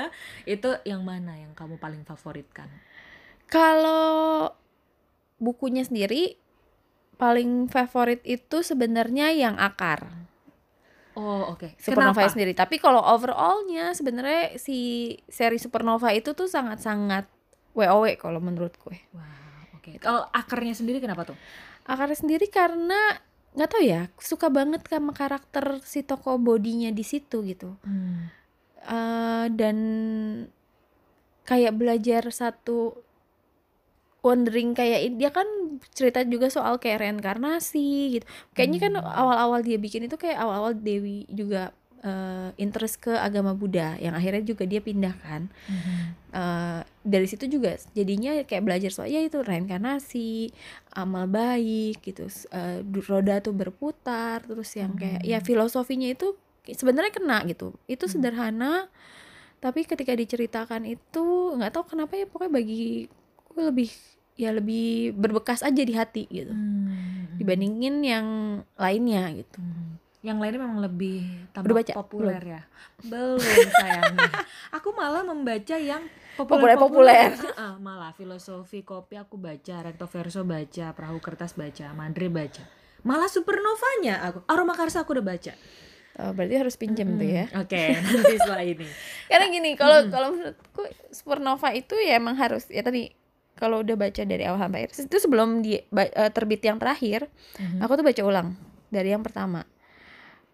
itu 0.58 0.70
yang 0.82 1.02
mana 1.06 1.38
yang 1.38 1.54
kamu 1.54 1.78
paling 1.78 2.02
favoritkan? 2.02 2.66
Kalau 3.46 4.50
bukunya 5.38 5.86
sendiri 5.86 6.34
paling 7.16 7.70
favorit 7.70 8.20
itu 8.26 8.60
sebenarnya 8.60 9.32
yang 9.32 9.56
akar 9.56 10.26
Oh, 11.16 11.56
oke. 11.56 11.72
Supernova 11.80 12.20
Kenapa? 12.20 12.32
sendiri. 12.32 12.52
Tapi 12.52 12.76
kalau 12.76 13.00
overallnya 13.00 13.96
sebenarnya 13.96 14.60
si 14.60 15.10
seri 15.32 15.56
Supernova 15.56 16.12
itu 16.12 16.36
tuh 16.36 16.44
sangat-sangat 16.44 17.24
WoW 17.72 18.04
kalau 18.20 18.40
menurut 18.40 18.76
gue. 18.76 18.96
Wow, 19.16 19.80
oke. 19.80 19.96
Kalau 19.96 20.28
akarnya 20.28 20.76
sendiri 20.76 21.00
kenapa 21.00 21.32
tuh? 21.32 21.38
Akarnya 21.88 22.20
sendiri 22.20 22.52
karena 22.52 23.16
nggak 23.56 23.70
tahu 23.72 23.82
ya 23.88 24.12
suka 24.20 24.52
banget 24.52 24.84
sama 24.84 25.16
karakter 25.16 25.80
si 25.80 26.04
toko 26.04 26.36
bodinya 26.36 26.92
di 26.92 27.04
situ 27.04 27.40
gitu. 27.48 27.80
Hmm. 27.80 28.28
Eh, 28.84 29.46
dan 29.56 29.76
kayak 31.48 31.74
belajar 31.78 32.28
satu 32.28 33.05
wondering 34.26 34.74
kayak 34.74 35.14
dia 35.14 35.30
kan 35.30 35.46
cerita 35.94 36.26
juga 36.26 36.50
soal 36.50 36.82
kayak 36.82 37.06
reinkarnasi 37.06 38.18
gitu. 38.18 38.26
Kayaknya 38.58 38.78
kan 38.82 38.92
Hmm. 38.98 39.06
awal-awal 39.06 39.62
dia 39.62 39.78
bikin 39.78 40.10
itu 40.10 40.18
kayak 40.18 40.42
awal-awal 40.42 40.74
Dewi 40.74 41.30
juga 41.30 41.70
uh, 42.02 42.50
interest 42.58 43.02
ke 43.06 43.14
agama 43.14 43.54
Buddha 43.54 43.94
yang 44.02 44.18
akhirnya 44.18 44.42
juga 44.42 44.66
dia 44.66 44.82
pindahkan 44.82 45.46
uh, 46.34 46.80
dari 47.06 47.26
situ 47.30 47.46
juga 47.46 47.78
jadinya 47.94 48.42
kayak 48.42 48.62
belajar 48.66 48.90
soal 48.90 49.10
ya 49.10 49.22
itu 49.22 49.38
reinkarnasi 49.42 50.50
amal 50.98 51.30
baik 51.30 52.02
gitu 52.02 52.26
uh, 52.50 52.82
roda 53.06 53.38
tuh 53.38 53.54
berputar 53.54 54.42
terus 54.42 54.74
yang 54.74 54.98
kayak 54.98 55.22
ya 55.22 55.38
filosofinya 55.38 56.10
itu 56.10 56.34
sebenarnya 56.66 57.14
kena 57.14 57.46
gitu. 57.46 57.78
Itu 57.86 58.10
sederhana 58.10 58.90
tapi 59.62 59.86
ketika 59.88 60.12
diceritakan 60.12 60.84
itu 60.84 61.56
nggak 61.56 61.72
tahu 61.72 61.96
kenapa 61.96 62.12
ya 62.18 62.26
pokoknya 62.28 62.52
bagi 62.52 63.08
gue 63.56 63.64
lebih 63.72 63.90
ya 64.36 64.52
lebih 64.52 65.12
berbekas 65.12 65.60
aja 65.60 65.80
di 65.80 65.92
hati 65.92 66.28
gitu 66.28 66.52
Hmm. 66.52 67.36
dibandingin 67.36 68.00
yang 68.00 68.26
lainnya 68.74 69.32
gitu 69.34 69.58
Hmm. 69.58 69.96
Yang 70.20 70.38
lainnya 70.38 70.60
memang 70.60 70.80
lebih 70.82 71.18
Udah 71.54 71.76
baca? 71.76 71.92
populer 71.94 72.42
ya. 72.42 72.62
Belum 73.00 73.38
sayangnya. 73.70 74.26
aku 74.76 74.90
malah 74.90 75.22
membaca 75.22 75.76
yang 75.78 76.02
Populer-populer. 76.34 77.30
populer. 77.30 77.46
Heeh, 77.46 77.72
malah 77.78 78.10
filosofi 78.10 78.82
kopi 78.82 79.14
aku 79.14 79.38
baca, 79.38 79.86
recto 79.86 80.04
verso 80.04 80.42
baca, 80.42 80.90
perahu 80.90 81.22
kertas 81.22 81.54
baca, 81.54 81.94
mandre 81.94 82.26
baca. 82.26 82.66
Malah 83.00 83.30
supernovanya 83.30 84.18
aku, 84.26 84.42
aroma 84.44 84.74
karsa 84.74 85.06
aku 85.06 85.14
udah 85.14 85.26
baca. 85.28 85.54
Oh, 86.18 86.32
berarti 86.32 86.54
harus 86.56 86.74
pinjem 86.74 87.06
tuh 87.14 87.28
ya 87.28 87.44
Oke, 87.54 87.92
nanti 87.94 88.34
setelah 88.34 88.64
ini. 88.64 88.88
karena 89.30 89.46
gini 89.46 89.70
kalau 89.76 90.10
kalau 90.10 90.28
menurutku 90.32 90.82
supernova 91.08 91.70
itu 91.70 91.94
ya 91.94 92.16
emang 92.16 92.34
harus 92.34 92.66
ya 92.66 92.80
tadi 92.80 93.12
kalau 93.56 93.80
udah 93.80 93.96
baca 93.96 94.22
dari 94.22 94.44
awal 94.44 94.60
sampai 94.60 94.84
akhir 94.84 95.08
itu 95.08 95.16
sebelum 95.16 95.64
di 95.64 95.80
eh, 95.80 96.30
terbit 96.30 96.60
yang 96.60 96.76
terakhir 96.76 97.26
Mhm. 97.56 97.80
aku 97.80 97.92
tuh 97.96 98.04
baca 98.04 98.22
ulang 98.22 98.48
dari 98.88 99.10
yang 99.10 99.24
pertama. 99.24 99.64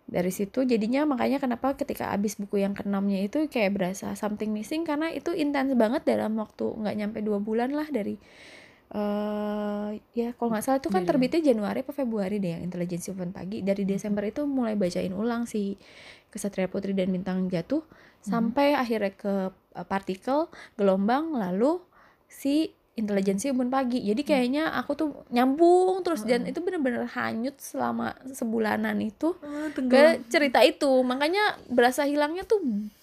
Dari 0.02 0.28
situ 0.28 0.62
jadinya 0.62 1.08
makanya 1.08 1.40
kenapa 1.40 1.72
ketika 1.72 2.12
abis 2.12 2.36
buku 2.36 2.60
yang 2.60 2.76
keenamnya 2.76 3.22
itu 3.22 3.48
kayak 3.48 3.72
berasa 3.72 4.12
something 4.12 4.52
missing 4.52 4.84
karena 4.84 5.08
itu 5.08 5.32
intens 5.32 5.72
banget 5.72 6.04
dalam 6.04 6.36
waktu 6.36 6.68
nggak 6.68 6.94
nyampe 6.96 7.18
dua 7.20 7.38
bulan 7.40 7.72
lah 7.72 7.88
dari 7.88 8.20
eh 8.92 9.88
ya 10.12 10.36
kalau 10.36 10.52
nggak 10.52 10.64
salah 10.64 10.78
itu 10.84 10.92
kan 10.92 11.08
terbitnya 11.08 11.40
Januari 11.40 11.80
atau 11.80 11.96
Februari 11.96 12.36
deh 12.36 12.52
yang 12.52 12.62
intelijensi 12.62 13.08
Open 13.08 13.32
pagi. 13.32 13.64
Dari 13.64 13.88
Desember 13.88 14.20
itu 14.22 14.44
mulai 14.44 14.76
bacain 14.76 15.16
ulang 15.16 15.48
si 15.48 15.80
Kesatria 16.28 16.68
Putri 16.68 16.92
dan 16.92 17.08
Bintang 17.08 17.48
Jatuh 17.48 17.80
sampai 18.20 18.76
akhirnya 18.76 19.16
ke 19.16 19.34
eh, 19.48 19.86
partikel 19.88 20.52
gelombang 20.76 21.32
lalu 21.32 21.80
si 22.28 22.76
intelijensi 22.92 23.48
Ubun 23.48 23.72
pagi. 23.72 24.04
Jadi 24.04 24.20
kayaknya 24.20 24.72
aku 24.76 24.92
tuh 24.92 25.08
nyambung 25.32 26.04
terus 26.04 26.28
dan 26.28 26.44
itu 26.44 26.60
bener-bener 26.60 27.08
hanyut 27.16 27.56
selama 27.56 28.12
sebulanan 28.32 29.00
itu 29.00 29.32
Oh, 29.40 29.68
ke 29.72 30.20
cerita 30.28 30.60
itu. 30.60 31.00
Makanya 31.00 31.56
berasa 31.72 32.04
hilangnya 32.04 32.44
tuh 32.44 32.60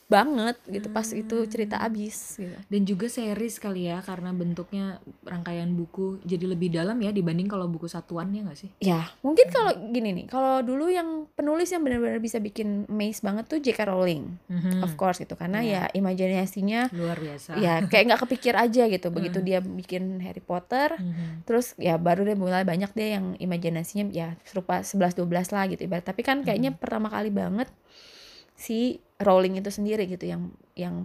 banget 0.10 0.58
gitu 0.66 0.90
pas 0.90 1.06
itu 1.06 1.38
cerita 1.46 1.78
abis 1.78 2.36
gitu 2.36 2.58
Dan 2.66 2.82
juga 2.84 3.06
series 3.06 3.56
kali 3.56 3.86
ya 3.86 4.02
karena 4.02 4.30
bentuknya 4.32 4.98
rangkaian 5.22 5.70
buku 5.70 6.18
jadi 6.24 6.50
lebih 6.50 6.74
dalam 6.74 6.98
ya 6.98 7.10
dibanding 7.10 7.46
kalau 7.46 7.66
buku 7.66 7.86
satuan 7.86 8.28
ya 8.30 8.42
nggak 8.42 8.58
sih? 8.58 8.74
ya 8.80 9.06
mungkin 9.22 9.48
kalau 9.48 9.70
gini 9.88 10.10
nih 10.12 10.26
kalau 10.26 10.60
dulu 10.60 10.90
yang 10.90 11.08
penulis 11.32 11.70
yang 11.70 11.80
benar-benar 11.80 12.18
bisa 12.18 12.38
bikin 12.38 12.84
maze 12.88 13.22
banget 13.22 13.46
tuh 13.46 13.62
J.K. 13.62 13.86
Rowling 13.86 14.34
Mhm. 14.50 14.82
of 14.82 14.94
course 14.96 15.18
gitu 15.18 15.34
karena 15.34 15.62
Iya. 15.62 15.86
ya 15.86 15.96
imajinasinya 15.96 16.90
Luar 16.92 17.16
biasa. 17.16 17.56
ya 17.56 17.74
kayak 17.84 18.04
nggak 18.10 18.22
kepikir 18.24 18.54
aja 18.56 18.84
gitu 18.86 19.08
begitu 19.16 19.40
dia 19.40 19.62
bikin 19.62 20.18
Harry 20.20 20.42
Potter 20.42 20.98
Mhm. 20.98 21.46
terus 21.46 21.78
ya 21.78 21.96
baru 21.96 22.26
deh 22.26 22.34
mulai 22.34 22.66
banyak 22.66 22.90
deh 22.92 23.10
yang 23.12 23.38
imajinasinya 23.38 24.10
ya 24.10 24.34
serupa 24.42 24.82
11 24.82 25.14
12 25.14 25.54
lah 25.54 25.70
gitu 25.70 25.86
ibarat 25.86 26.02
tapi 26.04 26.26
kan 26.26 26.42
kayaknya 26.42 26.74
pertama 26.74 27.08
kali 27.08 27.30
banget 27.30 27.70
si 28.56 28.98
Rowling 29.20 29.60
itu 29.60 29.68
sendiri 29.68 30.08
gitu 30.08 30.26
yang 30.26 30.48
yang 30.74 30.96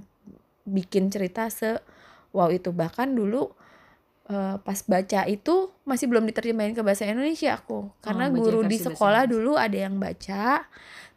bikin 0.64 1.11
cerita 1.11 1.50
se 1.50 1.83
wow 2.30 2.49
itu. 2.49 2.71
Bahkan 2.71 3.12
dulu 3.12 3.50
eh, 4.25 4.56
pas 4.56 4.78
baca 4.87 5.21
itu 5.26 5.68
masih 5.85 6.09
belum 6.09 6.25
diterjemahin 6.25 6.73
ke 6.73 6.80
bahasa 6.80 7.04
Indonesia 7.04 7.59
aku. 7.59 7.90
Karena 8.00 8.30
baca 8.30 8.38
guru 8.38 8.61
di 8.64 8.78
sekolah 8.78 9.26
dulu 9.26 9.59
ada 9.59 9.76
yang 9.76 9.99
baca 9.99 10.64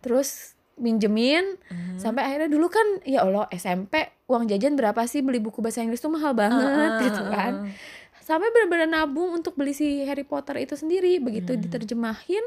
terus 0.01 0.53
minjemin 0.77 1.57
Mhm. 1.73 1.97
sampai 1.97 2.21
akhirnya 2.21 2.53
dulu 2.53 2.69
kan 2.69 2.85
ya 3.01 3.25
Allah 3.25 3.49
SMP 3.49 3.97
uang 4.29 4.45
jajan 4.45 4.77
berapa 4.77 5.01
sih 5.09 5.25
beli 5.25 5.41
buku 5.41 5.57
bahasa 5.57 5.81
Inggris 5.81 5.97
tuh 5.97 6.13
mahal 6.13 6.37
banget 6.37 6.91
ah, 6.93 7.01
gitu 7.01 7.21
ah, 7.25 7.29
kan. 7.33 7.53
sampai 8.21 8.51
benar-benar 8.51 8.85
nabung 8.91 9.33
untuk 9.33 9.55
beli 9.55 9.71
si 9.71 10.03
Harry 10.05 10.21
Potter 10.21 10.59
itu 10.59 10.75
sendiri. 10.75 11.17
Begitu 11.17 11.55
Hmm. 11.55 11.61
diterjemahin 11.63 12.43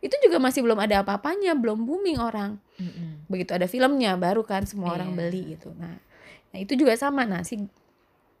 itu 0.00 0.16
juga 0.24 0.40
masih 0.40 0.64
belum 0.64 0.80
ada 0.80 1.04
apa-apanya 1.04 1.52
belum 1.56 1.84
booming 1.84 2.18
orang. 2.18 2.56
Mhm. 2.80 3.28
begitu 3.30 3.52
ada 3.54 3.68
filmnya 3.70 4.16
baru 4.16 4.42
kan 4.42 4.66
semua 4.66 4.96
orang 4.96 5.12
Iya. 5.12 5.16
beli 5.20 5.42
gitu. 5.54 5.70
Nah 5.76 6.00
nah 6.50 6.58
itu 6.58 6.74
juga 6.74 6.96
sama. 6.98 7.22
Nah 7.22 7.46
si 7.46 7.60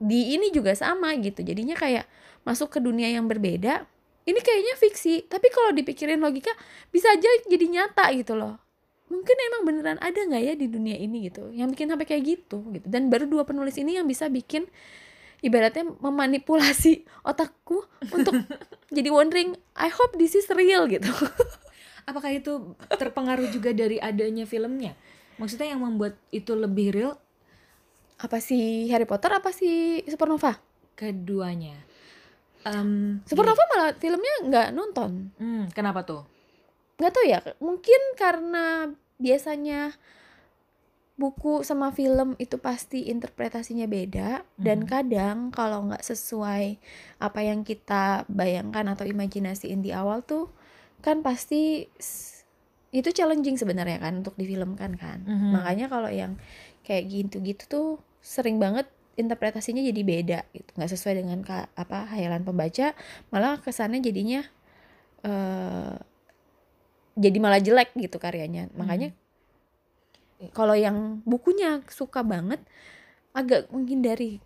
di 0.00 0.34
ini 0.34 0.50
juga 0.50 0.72
sama 0.74 1.12
gitu. 1.20 1.44
Jadinya 1.44 1.76
kayak 1.76 2.08
masuk 2.42 2.72
ke 2.72 2.78
dunia 2.80 3.06
yang 3.06 3.28
berbeda 3.28 3.84
ini 4.24 4.40
kayaknya 4.40 4.74
fiksi. 4.80 5.28
Tapi 5.28 5.46
kalau 5.52 5.70
dipikirin 5.76 6.18
logika 6.18 6.50
bisa 6.88 7.12
aja 7.12 7.28
jadi 7.46 7.66
nyata 7.68 8.10
gitu 8.16 8.34
loh. 8.34 8.56
Mungkin 9.10 9.36
emang 9.52 9.62
beneran 9.66 9.98
ada 10.00 10.16
nggak 10.16 10.42
ya 10.42 10.54
di 10.56 10.66
dunia 10.66 10.96
ini 10.96 11.28
gitu 11.28 11.50
yang 11.52 11.70
bikin 11.70 11.86
sampai 11.90 12.06
kayak 12.08 12.22
gitu 12.24 12.64
gitu. 12.72 12.86
Dan 12.88 13.12
baru 13.12 13.28
dua 13.28 13.44
penulis 13.44 13.76
ini 13.76 13.94
yang 14.00 14.08
bisa 14.08 14.26
bikin 14.26 14.66
ibaratnya 15.40 15.88
memanipulasi 16.00 17.04
otakku 17.24 17.84
untuk 18.12 18.36
jadi 18.96 19.08
wondering 19.08 19.56
I 19.76 19.88
hope 19.92 20.16
this 20.16 20.36
is 20.36 20.48
real 20.52 20.86
gitu 20.88 21.10
Apakah 22.08 22.32
itu 22.34 22.74
terpengaruh 22.90 23.54
juga 23.54 23.70
dari 23.70 24.02
adanya 24.02 24.42
filmnya? 24.42 24.98
Maksudnya 25.38 25.70
yang 25.70 25.84
membuat 25.84 26.18
itu 26.34 26.58
lebih 26.58 26.90
real 26.90 27.14
apa 28.18 28.42
sih 28.42 28.90
Harry 28.90 29.06
Potter 29.06 29.30
apa 29.30 29.54
sih 29.54 30.02
Supernova 30.10 30.58
keduanya. 30.98 31.76
Em, 32.66 33.22
Supernova 33.22 33.62
malah 33.70 33.94
filmnya 33.94 34.34
nggak 34.42 34.68
nonton. 34.74 35.30
Hmm, 35.38 35.70
kenapa 35.70 36.02
tuh? 36.02 36.26
nggak 37.00 37.12
tahu 37.16 37.24
ya 37.24 37.40
mungkin 37.64 38.00
karena 38.20 38.92
biasanya 39.16 39.96
buku 41.20 41.60
sama 41.60 41.92
film 41.92 42.32
itu 42.40 42.56
pasti 42.56 43.12
interpretasinya 43.12 43.84
beda 43.84 44.40
dan 44.56 44.82
Mhm. 44.82 44.88
kadang 44.88 45.36
kalau 45.52 45.84
nggak 45.84 46.00
sesuai 46.00 46.80
apa 47.20 47.40
yang 47.44 47.60
kita 47.60 48.24
bayangkan 48.32 48.88
atau 48.88 49.04
imajinasiin 49.04 49.84
di 49.84 49.92
awal 49.92 50.24
tuh 50.24 50.48
kan 51.04 51.20
pasti 51.20 51.84
itu 52.90 53.08
challenging 53.12 53.54
sebenarnya 53.54 54.00
kan 54.00 54.24
untuk 54.24 54.32
difilmkan 54.34 54.96
kan 54.96 55.20
Mhm. 55.28 55.52
makanya 55.52 55.86
kalau 55.86 56.08
yang 56.08 56.40
kayak 56.82 57.04
gitu-gitu 57.06 57.62
tuh 57.68 57.88
sering 58.24 58.56
banget 58.56 58.88
interpretasinya 59.14 59.84
jadi 59.84 60.00
beda 60.02 60.40
gitu 60.56 60.70
nggak 60.74 60.90
sesuai 60.90 61.20
dengan 61.20 61.44
ka- 61.44 61.68
apa 61.76 62.08
hayalan 62.08 62.40
pembaca 62.40 62.96
malah 63.28 63.60
kesannya 63.60 64.00
jadinya 64.00 64.40
eh 65.20 65.94
jadi 67.14 67.36
malah 67.36 67.60
jelek 67.60 67.92
gitu 67.94 68.16
karyanya 68.16 68.72
makanya 68.72 69.12
kalau 70.56 70.72
yang 70.72 71.20
bukunya 71.28 71.84
suka 71.92 72.24
banget 72.24 72.64
agak 73.36 73.68
menghindari. 73.68 74.40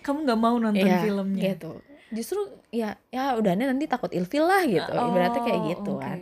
Kamu 0.00 0.24
nggak 0.24 0.40
mau 0.40 0.56
nonton 0.56 0.86
ya, 0.86 1.02
filmnya? 1.02 1.42
gitu. 1.52 1.82
Justru 2.10 2.40
ya 2.74 2.98
ya 3.10 3.34
udah 3.38 3.52
nanti 3.54 3.86
takut 3.90 4.10
ilfil 4.10 4.46
lah 4.46 4.62
gitu. 4.66 4.90
Ibaratnya 4.90 5.40
kayak 5.42 5.60
Oh, 5.60 5.68
gitu 5.74 5.92
oke. 5.98 6.02
kan 6.02 6.18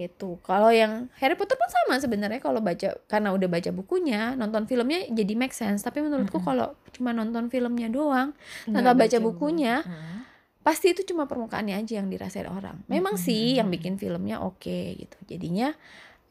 gitu. 0.00 0.40
Kalau 0.42 0.72
yang 0.74 1.06
Harry 1.22 1.38
Potter 1.38 1.54
pun 1.54 1.68
sama 1.70 1.94
sebenarnya 2.02 2.42
kalau 2.42 2.58
baca 2.58 2.98
karena 3.06 3.30
udah 3.30 3.46
baca 3.46 3.70
bukunya 3.70 4.34
nonton 4.34 4.66
filmnya 4.66 5.06
jadi 5.10 5.32
make 5.38 5.54
sense. 5.54 5.84
Tapi 5.86 6.02
menurutku 6.02 6.42
kalau 6.42 6.74
cuma 6.90 7.14
nonton 7.14 7.46
filmnya 7.46 7.86
doang 7.86 8.34
tanpa 8.66 8.98
baca 8.98 9.18
bukunya 9.22 9.86
Heeh. 9.86 10.16
pasti 10.62 10.90
itu 10.94 11.02
cuma 11.06 11.26
permukaannya 11.30 11.78
aja 11.78 12.02
yang 12.02 12.10
dirasain 12.10 12.46
orang. 12.50 12.82
Memang 12.90 13.14
sih 13.14 13.58
yang 13.58 13.70
bikin 13.70 13.94
filmnya 13.98 14.42
oke 14.42 14.98
gitu. 14.98 15.16
Jadinya 15.28 15.70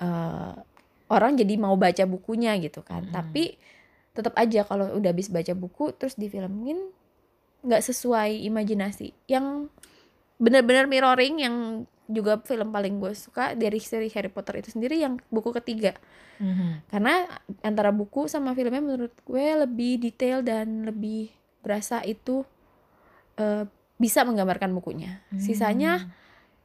eh, 0.01 0.53
orang 1.11 1.35
jadi 1.35 1.59
mau 1.59 1.75
baca 1.75 2.07
bukunya 2.07 2.55
gitu 2.63 2.81
kan. 2.81 3.11
Tapi 3.11 3.59
tetap 4.15 4.35
aja 4.39 4.63
kalau 4.63 4.95
udah 4.95 5.11
habis 5.11 5.27
baca 5.27 5.51
buku 5.51 5.91
terus 5.95 6.15
difilmin 6.15 6.79
nggak 7.61 7.83
sesuai 7.83 8.47
imajinasi. 8.47 9.11
Yang 9.27 9.67
benar-benar 10.41 10.87
mirroring 10.87 11.35
yang 11.43 11.55
juga 12.11 12.39
film 12.43 12.73
paling 12.73 12.99
gue 12.99 13.13
suka 13.15 13.55
dari 13.55 13.79
seri 13.79 14.11
Harry 14.11 14.27
Potter 14.27 14.59
itu 14.59 14.73
sendiri 14.73 14.99
yang 14.99 15.19
buku 15.27 15.51
ketiga. 15.61 15.93
Mhm. 16.41 16.89
karena 16.89 17.29
antara 17.61 17.93
buku 17.93 18.25
sama 18.25 18.57
filmnya 18.57 18.81
menurut 18.81 19.13
gue 19.29 19.45
lebih 19.61 20.01
detail 20.01 20.41
dan 20.41 20.89
lebih 20.89 21.29
berasa 21.61 22.01
itu 22.01 22.41
eh, 23.37 23.69
bisa 24.01 24.25
menggambarkan 24.25 24.73
bukunya. 24.73 25.21
Sisanya 25.37 26.09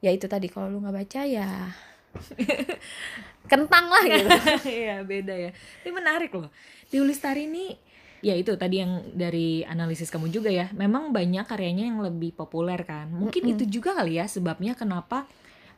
ya 0.00 0.08
itu 0.16 0.24
tadi 0.32 0.48
kalau 0.48 0.72
lu 0.72 0.80
nggak 0.80 0.96
baca 0.96 1.20
ya 1.28 1.76
kentang 3.46 3.86
lah 3.86 4.02
gitu 4.02 4.28
Iya 4.84 5.02
beda 5.02 5.34
ya. 5.34 5.50
Tapi 5.54 5.90
menarik 5.90 6.30
loh. 6.30 6.50
Di 6.86 6.98
Ulistari 6.98 7.46
ini 7.46 7.72
ya 8.18 8.32
itu 8.32 8.54
tadi 8.54 8.80
yang 8.80 9.12
dari 9.12 9.62
analisis 9.62 10.08
kamu 10.08 10.28
juga 10.28 10.50
ya. 10.50 10.68
Memang 10.72 11.10
banyak 11.10 11.44
karyanya 11.44 11.86
yang 11.86 11.98
lebih 12.00 12.32
populer 12.32 12.82
kan. 12.82 13.06
Mungkin 13.08 13.42
itu 13.46 13.64
juga 13.70 13.94
kali 13.94 14.16
ya 14.16 14.26
sebabnya 14.26 14.74
kenapa 14.74 15.24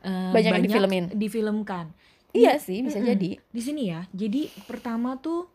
eh, 0.01 0.31
Banyak 0.31 0.51
yang 0.51 0.65
difilmin. 0.65 1.03
difilmkan. 1.13 1.87
iya 2.29 2.61
sih 2.61 2.79
bisa 2.79 2.97
Mm-mm. 2.97 3.09
jadi 3.09 3.29
Di 3.49 3.61
sini 3.61 3.89
ya. 3.89 4.05
Jadi 4.11 4.49
pertama 4.63 5.17
tuh 5.17 5.49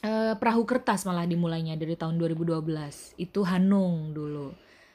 eh, 0.00 0.34
perahu 0.34 0.64
kertas 0.64 1.04
malah 1.04 1.24
dimulainya 1.24 1.74
dari 1.74 1.94
tahun 1.94 2.16
2012. 2.16 2.60
Itu 3.16 3.44
Hanung 3.44 4.12
dulu. 4.12 4.52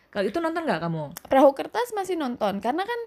Kalau 0.08 0.24
itu 0.24 0.40
nonton 0.40 0.64
nggak 0.64 0.82
kamu? 0.82 1.04
perahu 1.26 1.52
kertas 1.52 1.92
masih 1.92 2.16
nonton 2.16 2.58
karena 2.58 2.82
kan 2.82 3.00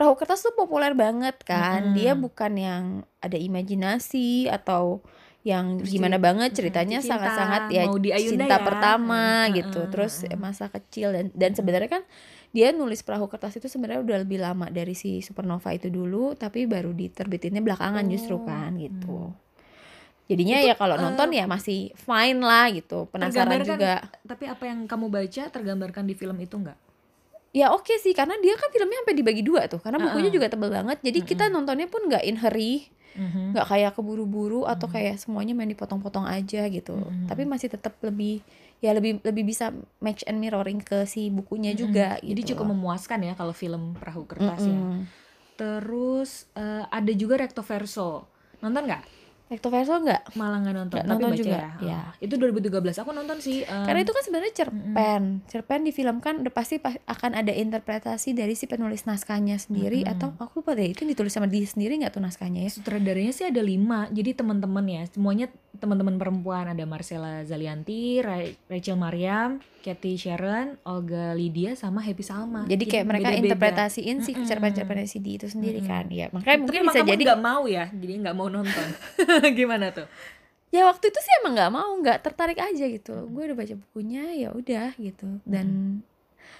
perahu 0.00 0.16
kertas 0.16 0.40
tuh 0.40 0.56
populer 0.56 0.96
banget 0.96 1.36
kan. 1.44 1.92
Mm-mm. 1.92 1.92
dia 1.92 2.16
bukan 2.16 2.52
yang 2.56 2.84
ada 3.20 3.36
imajinasi 3.36 4.48
atau 4.48 5.04
yang 5.40 5.80
Terus 5.80 5.92
gimana 5.92 6.16
ceri- 6.16 6.24
banget 6.24 6.50
ceritanya 6.56 6.98
sangat-sangat 7.00 7.62
ya 7.68 7.84
di 8.00 8.08
cinta 8.16 8.56
ya. 8.56 8.64
pertama 8.64 9.44
Mm-mm, 9.44 9.56
gitu. 9.60 9.80
Terus 9.92 10.14
masa 10.36 10.72
kecil 10.72 11.12
dan 11.12 11.26
dan 11.36 11.52
sebenarnya 11.52 12.00
kan 12.00 12.02
dia 12.50 12.72
nulis 12.72 13.04
perahu 13.04 13.28
kertas 13.28 13.56
itu 13.56 13.68
sebenarnya 13.68 14.00
udah 14.02 14.16
lebih 14.24 14.40
lama 14.40 14.72
dari 14.72 14.96
si 14.96 15.20
Supernova 15.20 15.70
itu 15.70 15.86
dulu 15.92 16.32
tapi 16.34 16.64
baru 16.64 16.90
diterbitinnya 16.96 17.60
belakangan 17.60 18.04
justru 18.08 18.40
Oh, 18.40 18.44
kan 18.44 18.74
gitu. 18.80 19.30
Hmm. 19.30 19.48
jadinya 20.26 20.58
Itu, 20.62 20.68
ya 20.70 20.74
kalau 20.78 20.94
eh, 20.94 21.02
nonton 21.02 21.28
ya 21.34 21.44
masih 21.46 21.90
fine 21.94 22.40
lah 22.42 22.70
gitu. 22.70 23.06
Penasaran 23.10 23.62
juga. 23.64 24.06
Tapi 24.26 24.44
apa 24.46 24.64
yang 24.66 24.86
kamu 24.86 25.06
baca 25.10 25.42
tergambarkan 25.50 26.04
di 26.06 26.14
film 26.14 26.36
itu 26.38 26.54
nggak? 26.54 26.89
Ya 27.50 27.70
oke 27.70 27.90
sih 27.96 28.12
karena 28.12 28.38
dia 28.38 28.54
kan 28.54 28.70
filmnya 28.70 29.02
sampai 29.02 29.16
dibagi 29.16 29.42
dua 29.42 29.66
tuh 29.66 29.78
karena 29.78 29.98
bukunya 29.98 30.28
Uh-uh. 30.28 30.36
juga 30.36 30.46
tebel 30.46 30.70
banget 30.70 30.98
jadi 31.00 31.18
kita 31.20 31.44
nontonnya 31.48 31.86
pun 31.86 32.06
nggak 32.06 32.22
in 32.22 32.38
hurry 32.38 32.86
Mhm. 33.10 33.52
nggak 33.52 33.66
kayak 33.66 33.92
keburu-buru 33.92 34.62
atau 34.64 34.86
Mhm. 34.86 34.94
kayak 34.94 35.16
semuanya 35.18 35.50
main 35.50 35.66
dipotong-potong 35.66 36.22
aja 36.24 36.62
gitu 36.66 36.94
Mhm. 36.94 37.26
tapi 37.26 37.42
masih 37.42 37.66
tetap 37.66 37.98
lebih 38.00 38.38
ya 38.78 38.94
lebih 38.94 39.18
lebih 39.20 39.44
bisa 39.44 39.74
match 39.98 40.22
and 40.24 40.38
mirroring 40.38 40.78
ke 40.78 41.02
si 41.04 41.26
bukunya 41.26 41.74
juga 41.74 42.16
Jadi 42.16 42.38
gitu 42.38 42.54
cukup 42.54 42.64
loh. 42.64 42.78
memuaskan 42.78 43.26
ya 43.26 43.34
kalau 43.34 43.50
film 43.50 43.92
perahu 43.92 44.24
kertas 44.24 44.62
ya. 44.62 44.72
Mm-mm. 44.72 45.10
Terus 45.54 46.48
eh, 46.54 46.84
ada 46.86 47.12
juga 47.12 47.36
Recto 47.36 47.60
Verso. 47.60 48.24
Nonton 48.60 48.86
nggak? 48.86 49.02
Recto 49.50 49.66
verso 49.66 49.98
nggak 49.98 50.38
Malah 50.38 50.62
nggak 50.62 50.74
nonton, 50.78 50.96
tapi 50.96 51.10
nonton 51.10 51.30
baca 51.34 51.40
juga, 51.42 51.58
ya. 51.58 51.70
ya. 51.82 52.00
Oh, 52.06 52.22
Itu 52.22 52.38
2013 52.38 53.02
aku 53.02 53.10
nonton 53.10 53.42
sih. 53.42 53.66
em, 53.66 53.82
karena 53.82 54.00
itu 54.00 54.12
kan 54.14 54.22
sebenarnya 54.22 54.52
cerpen 54.54 55.22
cerpen 55.44 55.80
difilmkan 55.82 56.34
udah 56.38 56.54
pasti 56.54 56.78
pa- 56.78 57.02
akan 57.04 57.34
ada 57.34 57.50
interpretasi 57.50 58.30
dari 58.30 58.54
si 58.54 58.64
penulis 58.64 59.04
naskahnya 59.04 59.58
sendiri 59.58 60.06
Mm-mm. 60.06 60.12
atau 60.14 60.28
aku 60.38 60.62
lupa 60.62 60.78
deh 60.78 60.86
itu 60.88 61.02
ditulis 61.02 61.34
sama 61.34 61.50
dia 61.50 61.66
sendiri 61.66 61.98
nggak 61.98 62.14
tuh 62.14 62.22
naskahnya 62.22 62.62
ya 62.62 62.70
sutradaranya 62.70 63.34
sih 63.34 63.50
ada 63.50 63.58
lima. 63.58 64.06
Jadi 64.08 64.38
teman-teman 64.38 64.86
ya, 64.86 65.02
semuanya 65.10 65.50
teman-teman 65.76 66.14
perempuan. 66.14 66.70
Ada 66.70 66.86
Marcella 66.86 67.42
Zalianti, 67.42 68.22
Ra- 68.22 68.54
Rachel 68.70 68.94
Mariam, 68.94 69.58
Kathy 69.80 70.14
Sharon, 70.14 70.76
Olga 70.82 71.32
Lydia, 71.32 71.72
sama 71.72 71.98
Happy 71.98 72.20
Salma. 72.20 72.64
jadi 72.64 72.80
kayak 72.82 73.04
mereka 73.04 73.28
beda-beda. 73.28 73.46
interpretasiin 73.50 74.16
si 74.20 74.32
Mm-mm. 74.32 74.44
cerpen-cerpen 74.44 75.04
si 75.04 75.18
di 75.18 75.34
itu 75.34 75.46
sendiri 75.46 75.80
Mm-mm. 75.80 75.88
kan 75.88 76.04
ya 76.06 76.28
makanya 76.28 76.46
Tapi 76.54 76.62
mungkin 76.62 76.82
bisa 76.86 77.00
jadi 77.02 77.22
nggak 77.26 77.40
mau 77.40 77.62
ya, 77.64 77.84
jadi 77.90 78.12
nggak 78.20 78.34
mau 78.34 78.48
nonton. 78.48 78.86
Gimana 79.58 79.88
tuh? 79.90 80.06
ya 80.70 80.86
waktu 80.86 81.10
itu 81.10 81.18
sih 81.18 81.32
emang 81.40 81.52
nggak 81.52 81.72
mau 81.72 81.90
nggak 81.98 82.18
tertarik 82.20 82.54
aja 82.56 82.86
gitu 82.86 83.26
gue 83.26 83.42
udah 83.42 83.58
baca 83.58 83.74
bukunya 83.74 84.30
ya 84.38 84.54
udah 84.54 84.94
gitu 84.94 85.42
dan 85.42 85.98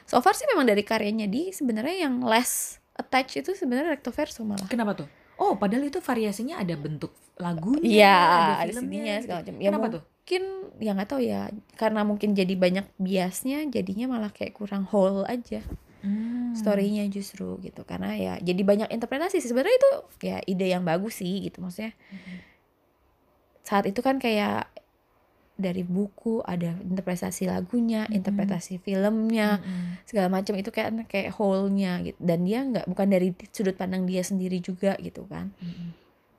so 0.02 0.18
far 0.18 0.34
sih 0.34 0.50
memang 0.50 0.66
dari 0.66 0.82
karyanya 0.82 1.30
di 1.30 1.54
sebenarnya 1.54 2.10
yang 2.10 2.18
less 2.18 2.82
attach 2.92 3.38
itu 3.38 3.54
sebenarnya 3.54 3.94
recto 3.94 4.10
verso 4.10 4.42
malah 4.42 4.66
Kenapa 4.66 4.98
tuh? 4.98 5.08
Oh, 5.38 5.54
padahal 5.54 5.86
itu 5.86 6.02
variasinya 6.02 6.58
ada 6.58 6.74
bentuk 6.74 7.14
lagunya, 7.38 7.80
Iya, 7.80 8.16
ada 8.18 8.52
filmnya, 8.68 9.00
gitu. 9.14 9.24
segala 9.24 9.38
macam. 9.40 9.54
Ya 9.56 9.68
Kenapa 9.70 9.86
tuh? 9.88 10.02
Mungkin 10.30 10.46
ya 10.78 10.94
nggak 10.94 11.10
tahu 11.10 11.26
ya 11.26 11.50
karena 11.75 12.06
mungkin 12.06 12.38
jadi 12.38 12.54
banyak 12.54 12.87
biasnya 13.02 13.66
jadinya 13.66 14.14
malah 14.14 14.30
kayak 14.30 14.54
kurang 14.54 14.87
whole 14.87 15.26
aja 15.26 15.58
Hmm. 16.00 16.54
storynya 16.56 17.04
justru 17.12 17.58
gitu 17.60 17.82
karena 17.84 18.14
ya 18.16 18.34
jadi 18.40 18.62
banyak 18.64 18.88
interpretasi 18.88 19.37
sih. 19.37 19.50
sebenarnya 19.52 19.76
itu 19.76 19.90
ya 20.25 20.38
ide 20.49 20.70
yang 20.70 20.87
bagus 20.87 21.18
sih 21.20 21.44
gitu 21.44 21.60
maksudnya 21.60 21.92
Mhm. 22.08 22.37
saat 23.60 23.84
itu 23.90 24.00
kan 24.00 24.16
kayak 24.16 24.70
dari 25.58 25.82
buku 25.84 26.40
ada 26.46 26.78
interpretasi 26.80 27.50
lagunya 27.50 28.06
Mm-mm. 28.08 28.16
interpretasi 28.22 28.80
filmnya 28.80 29.60
Mm-mm. 29.60 30.08
segala 30.08 30.32
macam 30.32 30.56
itu 30.56 30.72
kayak 30.72 31.10
kayak 31.10 31.37
whole-nya 31.37 32.00
gitu 32.06 32.16
dan 32.22 32.46
dia 32.49 32.64
nggak 32.64 32.87
bukan 32.88 33.08
dari 33.12 33.34
sudut 33.52 33.76
pandang 33.76 34.06
dia 34.08 34.22
sendiri 34.25 34.62
juga 34.62 34.94
gitu 35.04 35.28
kan 35.28 35.52
Mm-mm. 35.60 35.90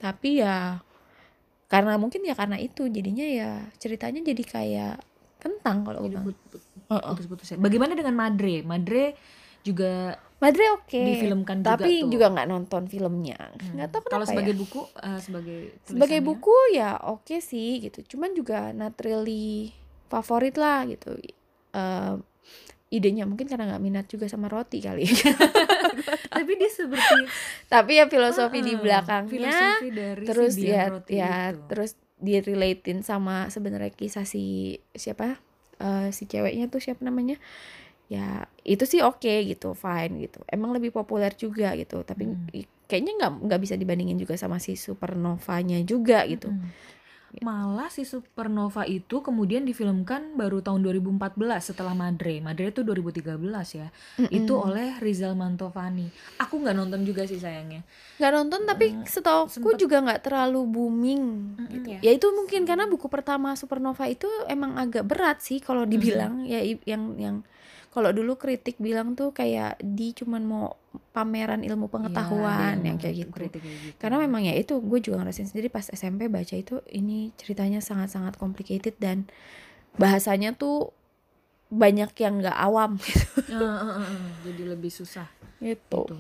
tapi 0.02 0.42
ya 0.42 0.82
karena 1.72 1.96
mungkin 1.96 2.20
ya 2.22 2.36
karena 2.36 2.60
itu 2.60 2.86
jadinya 2.86 3.24
ya 3.24 3.50
ceritanya 3.80 4.20
jadi 4.22 4.44
kayak 4.44 4.96
kentang 5.40 5.82
kalau 5.82 6.04
Jadi 6.04 6.14
gue 6.14 6.24
put- 6.28 6.44
put- 6.52 6.68
Heeh. 6.92 7.12
putus-putus 7.16 7.48
ya. 7.48 7.56
Bagaimana 7.58 7.96
dengan 7.96 8.14
Madre? 8.14 8.60
Madre 8.62 9.16
juga 9.62 10.20
Madre 10.38 10.66
oke 10.74 10.98
difilmkan 10.98 11.62
juga 11.62 11.70
tapi 11.78 12.02
juga 12.04 12.28
nggak 12.28 12.48
nonton 12.48 12.84
filmnya 12.86 13.38
Hmm. 13.38 13.78
nggak 13.78 13.88
tahu 13.90 14.02
kenapa 14.04 14.12
Kalau 14.12 14.26
sebagai 14.28 14.52
ya 14.52 14.60
buku, 14.60 14.82
eh, 15.00 15.20
sebagai 15.22 15.58
sebagai 15.86 16.20
buku 16.20 16.58
ya 16.74 16.92
oke 17.00 17.36
sih 17.40 17.78
gitu 17.80 18.00
cuman 18.10 18.34
juga 18.34 18.74
not 18.74 18.98
really 19.00 19.72
favorit 20.08 20.54
lah 20.56 20.84
gitu 20.84 21.16
Eh, 21.72 22.16
idenya 22.92 23.24
mungkin 23.24 23.48
karena 23.48 23.72
nggak 23.72 23.80
minat 23.80 24.06
juga 24.06 24.28
sama 24.28 24.52
roti 24.52 24.84
kali 24.84 25.08
tapi 26.36 26.52
dia 26.58 26.72
seperti 26.72 27.18
tapi 27.68 27.92
ya 28.00 28.06
filosofi 28.08 28.60
di 28.64 28.74
Ah, 28.76 28.82
belakangnya 28.82 29.52
filosofi 29.52 29.88
dari 29.92 30.26
terus 30.28 30.54
si 30.56 30.68
ya 30.68 30.84
Roti 30.90 31.14
ya 31.16 31.34
itu. 31.52 31.58
terus 31.68 31.92
direlatein 32.22 33.02
sama 33.02 33.50
sebenarnya 33.50 33.92
kisah 33.94 34.26
si 34.28 34.78
siapa 34.94 35.38
Eh, 35.82 36.14
si 36.14 36.30
ceweknya 36.30 36.70
tuh 36.70 36.78
siapa 36.78 37.02
namanya? 37.02 37.42
Ya 38.06 38.46
itu 38.62 38.86
sih 38.86 39.02
oke 39.02 39.34
gitu 39.50 39.74
fine 39.74 40.30
gitu. 40.30 40.46
Emang 40.46 40.78
lebih 40.78 40.94
populer 40.94 41.34
juga 41.34 41.74
gitu 41.74 42.06
tapi 42.06 42.30
Hmm. 42.30 42.46
kayaknya 42.86 43.18
nggak 43.18 43.32
nggak 43.50 43.62
bisa 43.66 43.76
dibandingin 43.80 44.20
juga 44.20 44.38
sama 44.38 44.62
si 44.62 44.78
supernovanya 44.78 45.82
juga 45.88 46.22
gitu 46.30 46.54
Mm-mm. 47.34 47.42
Malah 47.42 47.88
si 47.88 48.04
Supernova 48.04 48.84
itu 48.84 49.20
kemudian 49.20 49.64
difilmkan 49.64 50.36
baru 50.36 50.60
tahun 50.60 50.84
2014 50.84 51.32
setelah 51.66 51.92
Madre. 51.92 52.38
Madre 52.40 52.70
itu 52.70 52.82
2013 52.82 53.40
ya. 53.74 53.88
Itu 54.30 54.54
Mm-mm. 54.54 54.68
oleh 54.68 54.90
Rizal 54.98 55.34
Mantovani. 55.34 56.12
Aku 56.38 56.60
nggak 56.60 56.74
nonton 56.74 57.02
juga 57.02 57.24
sih 57.24 57.38
sayangnya. 57.38 57.88
nggak 58.18 58.34
nonton 58.34 58.62
tapi 58.64 58.86
Mm, 58.92 59.02
setahu 59.04 59.48
sempet- 59.48 59.80
juga 59.80 59.98
nggak 60.00 60.22
terlalu 60.22 60.62
booming 60.64 61.24
gitu. 61.70 61.88
ya. 61.90 62.00
ya 62.02 62.12
itu 62.12 62.28
mungkin 62.30 62.64
karena 62.64 62.86
buku 62.86 63.08
pertama 63.08 63.56
Supernova 63.56 64.06
itu 64.06 64.28
emang 64.46 64.76
agak 64.76 65.02
berat 65.04 65.40
sih 65.40 65.58
kalau 65.58 65.84
dibilang 65.84 66.46
ya 66.46 66.60
i- 66.60 66.84
yang 66.86 67.18
yang 67.18 67.36
kalau 67.92 68.10
dulu 68.10 68.34
kritik 68.34 68.76
bilang 68.78 69.14
tuh 69.14 69.30
kayak 69.30 69.76
di 69.78 70.12
cuman 70.12 70.42
mau 70.42 70.80
pameran 71.12 71.60
ilmu 71.62 71.88
pengetahuan 71.88 72.80
Iya, 72.80 72.88
yang 72.88 72.98
kayak 72.98 73.16
gitu 73.18 73.32
kritik 73.34 73.60
kayak 73.60 73.78
gitu. 73.84 73.98
karena 74.00 74.18
memang 74.18 74.42
ya 74.42 74.56
itu 74.56 74.80
gue 74.80 75.00
juga 75.00 75.20
ngerasain 75.20 75.46
sendiri 75.46 75.68
pas 75.68 75.84
SMP 75.86 76.26
baca 76.26 76.56
itu 76.56 76.80
ini 76.88 77.36
ceritanya 77.36 77.80
sangat-sangat 77.80 78.36
complicated 78.36 78.96
dan 78.96 79.28
bahasanya 79.94 80.52
tuh 80.52 80.96
banyak 81.68 82.12
yang 82.18 82.40
nggak 82.40 82.56
awam 82.58 82.96
Eh, 83.44 83.52
eh, 83.52 83.60
eh, 83.60 84.08
eh, 84.08 84.24
jadi 84.42 84.64
lebih 84.70 84.88
susah 84.90 85.28
gitu. 85.60 86.08
gitu. 86.08 86.18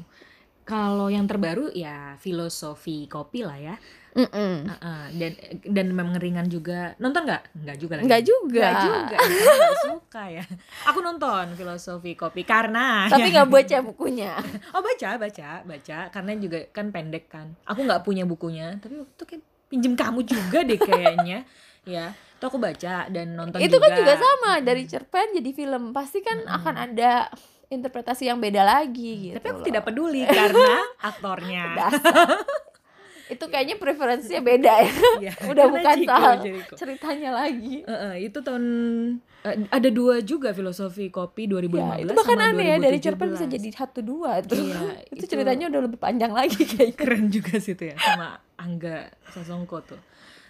Kalau 0.72 1.12
yang 1.12 1.28
terbaru 1.28 1.68
ya 1.76 2.16
filosofi 2.16 3.04
kopi 3.12 3.44
lah 3.44 3.60
ya. 3.60 3.76
Mm-mm. 4.12 4.68
Eh, 4.68 4.72
eh, 4.72 5.06
dan 5.20 5.32
dan 5.68 5.88
memang 5.92 6.16
ringan 6.20 6.48
juga. 6.48 6.96
Nonton 7.00 7.28
nggak? 7.28 7.44
Nggak 7.64 7.78
juga 7.80 7.94
lagi. 8.00 8.06
Nggak 8.08 8.24
juga. 8.24 8.60
Nggak 8.64 8.84
juga. 8.88 9.18
Nggak 9.20 9.76
suka 9.88 10.24
ya. 10.32 10.44
Aku 10.92 11.00
nonton 11.04 11.46
filosofi 11.60 12.12
kopi 12.16 12.48
karena 12.48 13.08
Tapi 13.12 13.36
nggak 13.36 13.52
baca 13.52 13.78
bukunya. 13.84 14.32
Oh 14.76 14.80
baca, 14.80 15.20
baca, 15.20 15.50
baca. 15.68 15.98
Karena 16.08 16.32
juga 16.40 16.64
kan 16.72 16.92
pendek 16.96 17.28
kan. 17.28 17.52
Aku 17.68 17.84
nggak 17.84 18.08
punya 18.08 18.24
bukunya, 18.24 18.80
tapi 18.80 19.00
waktu 19.04 19.12
itu 19.16 19.24
kayak 19.28 19.44
pinjem 19.68 19.94
kamu 19.96 20.20
juga 20.24 20.60
deh 20.64 20.80
kayaknya. 20.80 21.44
ya, 21.82 22.14
itu 22.14 22.44
aku 22.46 22.62
baca 22.62 23.10
dan 23.10 23.34
nonton 23.34 23.58
itu 23.58 23.74
juga. 23.74 23.90
kan 23.90 23.92
juga 23.98 24.14
sama 24.14 24.52
dari 24.62 24.84
cerpen 24.86 25.34
jadi 25.34 25.50
film 25.50 25.84
pasti 25.94 26.22
kan 26.22 26.46
akan 26.46 26.76
ada 26.78 27.30
interpretasi 27.72 28.28
yang 28.28 28.38
beda 28.38 28.62
lagi 28.62 29.32
gitu. 29.32 29.36
Tapi 29.40 29.48
aku 29.48 29.60
loh. 29.60 29.66
tidak 29.66 29.84
peduli 29.84 30.22
karena 30.30 30.72
aktornya. 31.00 31.64
itu 33.26 33.46
kayaknya 33.48 33.76
preferensinya 33.76 34.44
beda 34.44 34.74
ya. 34.78 34.92
Iya, 35.22 35.34
Udah 35.56 35.66
bukan 35.66 35.96
Chico 35.96 36.12
soal 36.12 36.36
Jericho. 36.38 36.74
ceritanya 36.76 37.30
lagi. 37.34 37.80
Eh, 37.80 37.96
eh, 37.96 38.16
itu 38.28 38.38
tahun 38.38 38.64
eh, 39.42 39.72
ada 39.72 39.88
dua 39.90 40.20
juga 40.20 40.52
filosofi 40.52 41.08
kopi 41.08 41.48
2015 41.48 41.72
Ya, 41.72 41.96
itu 41.98 42.12
bahkan 42.12 42.36
sama 42.36 42.52
aneh 42.52 42.66
ya 42.68 42.78
dari 42.78 42.98
cerpen 43.00 43.32
2017. 43.32 43.34
bisa 43.34 43.46
jadi 43.48 43.70
satu 43.72 44.00
dua 44.04 44.44
tuh. 44.44 44.60
Iya, 44.60 44.80
itu, 45.08 45.16
itu- 45.16 45.28
ceritanya 45.32 45.72
udah 45.72 45.82
lebih 45.82 45.96
panjang 45.98 46.36
lagi 46.36 46.60
kayaknya. 46.60 46.92
keren 46.94 47.32
juga 47.32 47.56
sih 47.58 47.72
itu 47.72 47.84
ya 47.88 47.96
sama 47.96 48.36
Angga 48.60 49.08
Sasongko 49.32 49.78
tuh. 49.88 50.02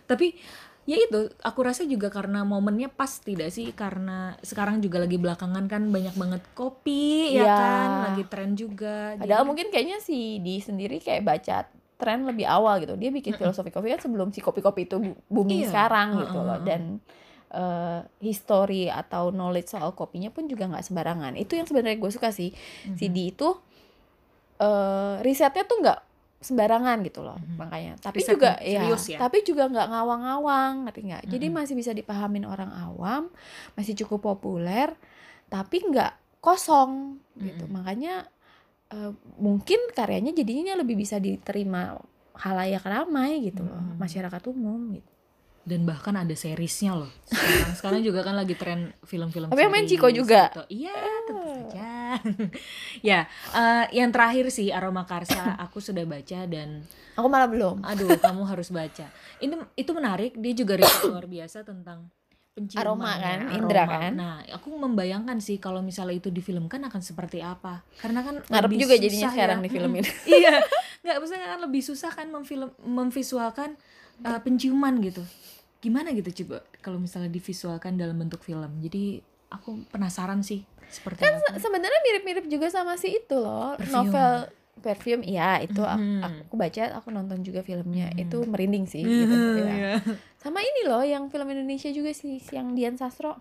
Tapi 0.04 0.34
ya 0.82 0.98
itu 0.98 1.20
aku 1.40 1.60
rasa 1.62 1.86
juga 1.86 2.10
karena 2.10 2.42
momennya 2.42 2.90
pas 2.90 3.12
tidak 3.16 3.50
sih 3.50 3.70
karena 3.72 4.34
sekarang 4.42 4.82
juga 4.82 4.98
lagi 4.98 5.16
belakangan 5.16 5.66
kan 5.66 5.88
banyak 5.88 6.14
banget 6.14 6.42
kopi 6.52 7.38
ya 7.38 7.46
Iya. 7.46 7.56
kan 7.56 7.90
lagi 8.10 8.24
tren 8.26 8.52
juga. 8.54 9.14
Padahal 9.16 9.42
Jadi- 9.42 9.48
mungkin 9.48 9.68
kayaknya 9.70 9.98
si 10.00 10.40
di 10.40 10.58
sendiri 10.58 10.98
kayak 10.98 11.22
baca 11.22 11.70
tren 11.96 12.26
lebih 12.26 12.44
awal 12.44 12.82
gitu. 12.82 12.98
Dia 12.98 13.10
bikin 13.10 13.38
filosofi 13.38 13.70
kopi 13.70 13.90
kan 13.90 14.02
sebelum 14.02 14.30
si 14.30 14.42
kopi-kopi 14.42 14.86
itu 14.86 14.98
booming 15.28 15.62
Iya. 15.64 15.70
sekarang 15.70 16.08
gitu 16.20 16.40
loh. 16.40 16.58
Dan 16.60 16.98
eh, 17.52 18.00
history 18.20 18.88
atau 18.88 19.28
knowledge 19.30 19.70
soal 19.70 19.92
kopinya 19.92 20.32
pun 20.32 20.48
juga 20.48 20.66
nggak 20.66 20.82
sembarangan. 20.82 21.36
Itu 21.36 21.54
yang 21.54 21.68
sebenarnya 21.68 22.00
gue 22.00 22.08
suka 22.10 22.32
sih. 22.32 22.56
Si 22.96 23.06
Mhm. 23.06 23.12
Di 23.12 23.24
itu 23.28 23.50
eh 24.58 25.16
risetnya 25.20 25.64
tuh 25.64 25.78
nggak 25.82 26.00
sembarangan 26.42 26.98
gitu 27.06 27.22
loh 27.22 27.38
Mhm. 27.38 27.56
makanya 27.56 27.94
tapi 28.02 28.26
Riset 28.26 28.34
juga 28.34 28.58
ya, 28.60 28.82
serius 28.82 29.04
ya? 29.08 29.18
tapi 29.22 29.46
juga 29.46 29.70
nggak 29.70 29.88
ngawang-ngawang 29.94 30.74
ngerti 30.90 31.02
nggak 31.06 31.24
jadi 31.30 31.46
Mhm. 31.48 31.56
masih 31.56 31.76
bisa 31.78 31.92
dipahamin 31.94 32.46
orang 32.50 32.74
awam 32.74 33.30
masih 33.78 33.94
cukup 33.94 34.34
populer 34.34 34.90
tapi 35.48 35.86
nggak 35.86 36.42
kosong 36.42 37.22
gitu 37.38 37.70
Mhm. 37.70 37.72
makanya 37.72 38.14
eh, 38.92 39.14
mungkin 39.40 39.80
karyanya 39.96 40.36
jadinya 40.36 40.76
lebih 40.76 41.00
bisa 41.00 41.16
diterima 41.16 41.96
halayak 42.36 42.84
ramai 42.84 43.40
gitu 43.40 43.64
loh 43.64 43.80
Mhm. 43.80 44.02
masyarakat 44.02 44.42
umum 44.50 44.98
gitu 44.98 45.08
dan 45.62 45.86
bahkan 45.86 46.18
ada 46.18 46.34
seriesnya 46.34 46.98
loh 46.98 47.12
sekarang 47.30 47.74
sekarang 47.78 48.02
juga 48.02 48.26
kan 48.26 48.34
lagi 48.34 48.58
tren 48.58 48.98
film-film 49.06 49.54
Tapi 49.54 49.62
yang 49.62 49.74
main 49.74 49.86
Chico 49.86 50.10
juga? 50.10 50.50
gitu. 50.50 50.64
iya 50.74 50.98
tentu 51.30 51.46
saja 51.46 51.92
ya 53.14 53.20
eh, 53.54 53.86
yang 53.94 54.10
terakhir 54.10 54.50
sih 54.50 54.74
aroma 54.74 55.06
karsa 55.06 55.54
aku 55.62 55.78
sudah 55.78 56.02
baca 56.04 56.50
dan 56.50 56.82
aku 57.14 57.28
malah 57.30 57.50
belum 57.50 57.86
aduh 57.86 58.10
kamu 58.18 58.42
harus 58.50 58.74
baca 58.74 59.06
ini 59.38 59.54
itu 59.78 59.92
menarik 59.94 60.34
dia 60.38 60.54
juga 60.58 60.82
riset 60.82 61.06
luar 61.08 61.30
biasa 61.30 61.62
tentang 61.62 62.10
penciuman 62.52 62.84
Aroma 62.84 63.12
kan, 63.16 63.40
aroma. 63.48 63.56
indera 63.56 63.86
kan? 63.88 64.12
nah 64.12 64.36
aku 64.52 64.76
membayangkan 64.76 65.40
sih 65.40 65.56
kalau 65.56 65.80
misalnya 65.80 66.20
itu 66.20 66.28
difilmkan 66.28 66.84
akan 66.84 67.00
seperti 67.00 67.40
apa 67.40 67.80
karena 68.04 68.28
kan 68.28 68.36
ngarep 68.44 68.72
juga 68.76 68.96
jadinya 69.00 69.32
sekarang 69.32 69.60
ya. 69.62 69.66
di 69.66 69.70
film 69.72 69.92
ini 69.96 70.10
iya 70.44 70.60
nggak 71.02 71.18
maksudnya 71.24 71.48
kan 71.48 71.60
lebih 71.64 71.82
susah 71.82 72.12
kan 72.12 72.28
memfilm 72.28 72.76
memvisualkan 72.84 73.80
uh, 74.24 74.40
penciuman 74.40 74.98
gitu 75.00 75.24
gimana 75.78 76.12
gitu 76.12 76.30
coba 76.44 76.62
kalau 76.80 76.98
misalnya 76.98 77.28
divisualkan 77.28 77.96
dalam 77.96 78.14
bentuk 78.16 78.40
film 78.40 78.70
jadi 78.80 79.20
aku 79.50 79.84
penasaran 79.90 80.42
sih 80.42 80.62
seperti 80.88 81.20
kan 81.20 81.34
se- 81.38 81.58
sebenarnya 81.60 82.00
mirip-mirip 82.04 82.46
juga 82.46 82.68
sama 82.68 82.96
si 82.96 83.16
itu 83.16 83.34
loh 83.34 83.74
Perfume. 83.76 83.92
novel 83.92 84.32
perfume 84.78 85.22
iya 85.24 85.58
itu 85.58 85.78
aku, 85.78 86.02
Mhm. 86.02 86.22
aku 86.48 86.56
baca 86.56 86.84
aku 86.96 87.10
nonton 87.10 87.42
juga 87.42 87.62
filmnya 87.62 88.10
Mhm. 88.10 88.18
itu 88.20 88.38
merinding 88.46 88.86
sih 88.86 89.02
gitu, 89.02 89.36
ya. 89.58 89.66
Iya. 89.68 89.94
sama 90.38 90.58
ini 90.60 90.86
loh 90.86 91.02
yang 91.02 91.28
film 91.28 91.48
Indonesia 91.48 91.90
juga 91.90 92.10
sih 92.12 92.38
yang 92.50 92.74
Dian 92.74 92.96
Sastro 92.96 93.38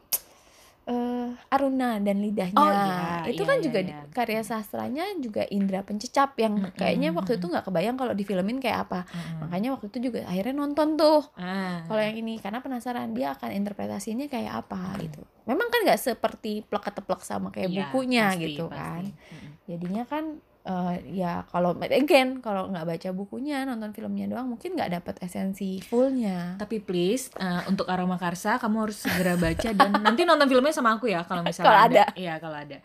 eh 0.90 1.29
Aruna 1.48 2.03
dan 2.03 2.18
lidahnya 2.18 2.59
Oh, 2.59 2.66
iya, 2.66 3.31
itu 3.31 3.42
iya, 3.42 3.48
kan 3.48 3.57
iya, 3.57 3.64
juga 3.64 3.79
iya. 3.81 3.98
karya 4.11 4.42
sastranya 4.42 5.05
juga 5.16 5.46
Indra 5.46 5.87
Pencecap 5.87 6.35
yang 6.35 6.59
Mm-mm, 6.59 6.74
kayaknya 6.74 7.14
waktu 7.14 7.38
itu 7.38 7.46
nggak 7.46 7.62
kebayang 7.62 7.94
kalau 7.94 8.11
difilmin 8.11 8.59
kayak 8.59 8.90
apa 8.90 9.07
Mm-mm. 9.07 9.46
makanya 9.46 9.79
waktu 9.79 9.87
itu 9.88 10.11
juga 10.11 10.26
akhirnya 10.26 10.55
nonton 10.59 10.98
tuh 10.98 11.22
ah. 11.38 11.87
kalau 11.87 12.03
yang 12.03 12.18
ini 12.18 12.42
karena 12.42 12.59
penasaran 12.59 13.14
dia 13.14 13.38
akan 13.38 13.55
interpretasinya 13.55 14.26
kayak 14.26 14.66
apa 14.66 14.98
gitu 14.98 15.22
memang 15.46 15.70
kan 15.70 15.81
nggak 15.87 16.00
seperti 16.00 16.66
plek 16.66 16.90
teplek 16.90 17.22
sama 17.22 17.55
kayak 17.55 17.70
Iya, 17.70 17.79
bukunya 17.87 18.26
pasti, 18.26 18.42
gitu 18.50 18.64
pasti. 18.66 18.74
kan 18.74 19.03
Mm-mm. 19.07 19.50
jadinya 19.70 20.03
kan 20.05 20.24
eh, 20.66 20.94
ya 21.23 21.44
kalau 21.49 21.73
again 21.81 22.44
kalau 22.44 22.68
nggak 22.68 22.87
baca 22.87 23.09
bukunya 23.16 23.64
nonton 23.64 23.92
filmnya 23.96 24.29
doang 24.29 24.53
mungkin 24.53 24.77
nggak 24.77 25.01
dapat 25.01 25.14
esensi 25.25 25.81
fullnya. 25.85 26.57
Tapi 26.61 26.81
please 26.85 27.33
uh, 27.40 27.64
untuk 27.70 27.88
aroma 27.88 28.20
karsa 28.20 28.61
kamu 28.61 28.88
harus 28.88 28.99
segera 29.01 29.35
baca 29.40 29.68
dan 29.73 29.90
nanti 30.07 30.23
nonton 30.29 30.49
filmnya 30.49 30.75
sama 30.75 30.96
aku 30.96 31.09
ya 31.09 31.25
kalau 31.25 31.40
misalnya 31.44 31.68
Kalau 31.68 31.81
ada. 31.88 32.05
iya 32.16 32.35
kalau 32.37 32.57
ada. 32.57 32.79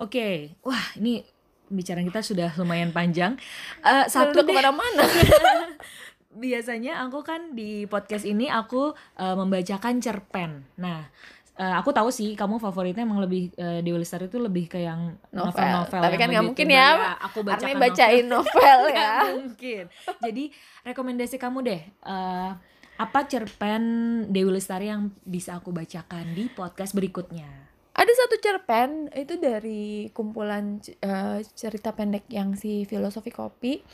Oke 0.00 0.54
wah 0.64 0.84
ini 1.00 1.24
pembicaraan 1.70 2.02
kita 2.10 2.20
sudah 2.26 2.50
lumayan 2.58 2.90
panjang. 2.90 3.38
Eh, 3.86 4.04
satu 4.10 4.42
ke 4.42 4.50
mana-mana. 4.50 5.06
Biasanya 6.42 7.06
aku 7.06 7.22
kan 7.22 7.54
di 7.54 7.86
podcast 7.86 8.26
ini 8.26 8.50
aku 8.50 8.90
uh, 9.18 9.34
membacakan 9.38 10.02
cerpen. 10.02 10.66
Nah, 10.78 11.06
uh, 11.60 11.74
aku 11.76 11.92
tahu 11.92 12.08
sih 12.08 12.32
kamu 12.32 12.56
favoritnya 12.56 13.04
emang 13.04 13.20
lebih 13.20 13.52
uh, 13.54 13.84
Dewi 13.84 14.00
Lestari 14.00 14.26
itu 14.26 14.40
lebih 14.40 14.64
ke 14.66 14.80
yang 14.80 15.20
Novel. 15.28 15.52
novel-novel. 15.52 16.00
Tapi 16.00 16.16
kan 16.16 16.28
nggak 16.32 16.46
mungkin 16.48 16.66
tebal 16.66 16.80
ya, 16.80 17.12
Aku 17.28 17.38
bacakan 17.44 17.76
bacain 17.76 18.24
novel 18.24 18.78
Nggak 18.88 18.96
ya 18.96 19.12
mungkin. 19.36 19.84
Jadi 20.24 20.44
rekomendasi 20.82 21.36
kamu 21.36 21.58
deh. 21.60 21.82
uh, 22.08 22.56
apa 22.96 23.24
cerpen 23.24 23.82
Dewi 24.28 24.52
Lestari 24.52 24.88
yang 24.88 25.08
bisa 25.24 25.56
aku 25.56 25.68
bacakan 25.70 26.32
di 26.32 26.48
podcast 26.48 26.96
berikutnya? 26.96 27.68
ada 27.90 28.12
satu 28.16 28.40
cerpen 28.40 29.12
itu 29.12 29.36
dari 29.36 30.08
kumpulan 30.16 30.80
eh, 30.80 31.44
cerita 31.52 31.92
pendek 31.92 32.24
yang 32.32 32.56
si 32.56 32.88
filosofi 32.88 33.28
kopi 33.28 33.84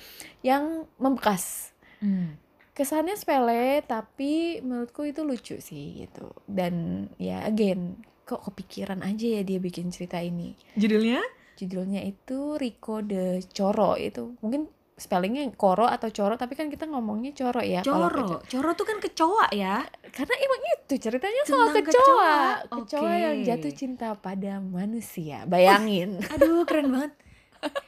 yang 0.47 0.87
membekas 1.03 1.75
Hmm. 1.97 2.37
Kesannya 2.77 3.17
sepele 3.17 3.81
tapi 3.83 4.61
menurutku 4.61 5.03
itu 5.03 5.25
lucu 5.25 5.57
sih 5.59 6.05
gitu 6.05 6.29
dan 6.45 7.09
ya 7.17 7.41
again 7.43 7.97
kok 8.23 8.45
kepikiran 8.45 9.01
aja 9.01 9.41
ya 9.41 9.43
dia 9.43 9.57
bikin 9.57 9.89
cerita 9.89 10.21
ini 10.21 10.53
Judulnya? 10.77 11.25
judulnya 11.57 12.05
itu 12.05 12.61
Rico 12.61 13.01
de 13.01 13.41
Coro 13.49 13.97
itu 13.97 14.37
mungkin 14.45 14.69
spellingnya 14.93 15.49
Koro 15.53 15.89
atau 15.89 16.13
Coro 16.13 16.37
tapi 16.37 16.53
kan 16.53 16.69
kita 16.69 16.85
ngomongnya 16.85 17.33
Coro 17.33 17.61
ya 17.61 17.81
kalau 17.81 18.13
Coro. 18.13 18.45
Coro 18.45 18.71
tuh 18.73 18.85
kan 18.85 19.01
kecoa 19.01 19.49
ya. 19.53 19.81
karena 20.13 20.35
emang 20.37 20.61
itu 20.73 20.95
ceritanya 20.97 21.43
soal 21.45 21.73
Tentang 21.73 21.89
kecoa 21.89 22.05
kecoa. 22.05 22.77
kecoa 22.85 23.09
Oke. 23.09 23.17
yang 23.17 23.37
jatuh 23.43 23.73
cinta 23.73 24.09
pada 24.17 24.61
manusia 24.61 25.45
bayangin 25.45 26.21
Aduh, 26.29 26.65
keren 26.65 26.93
banget. 26.93 27.13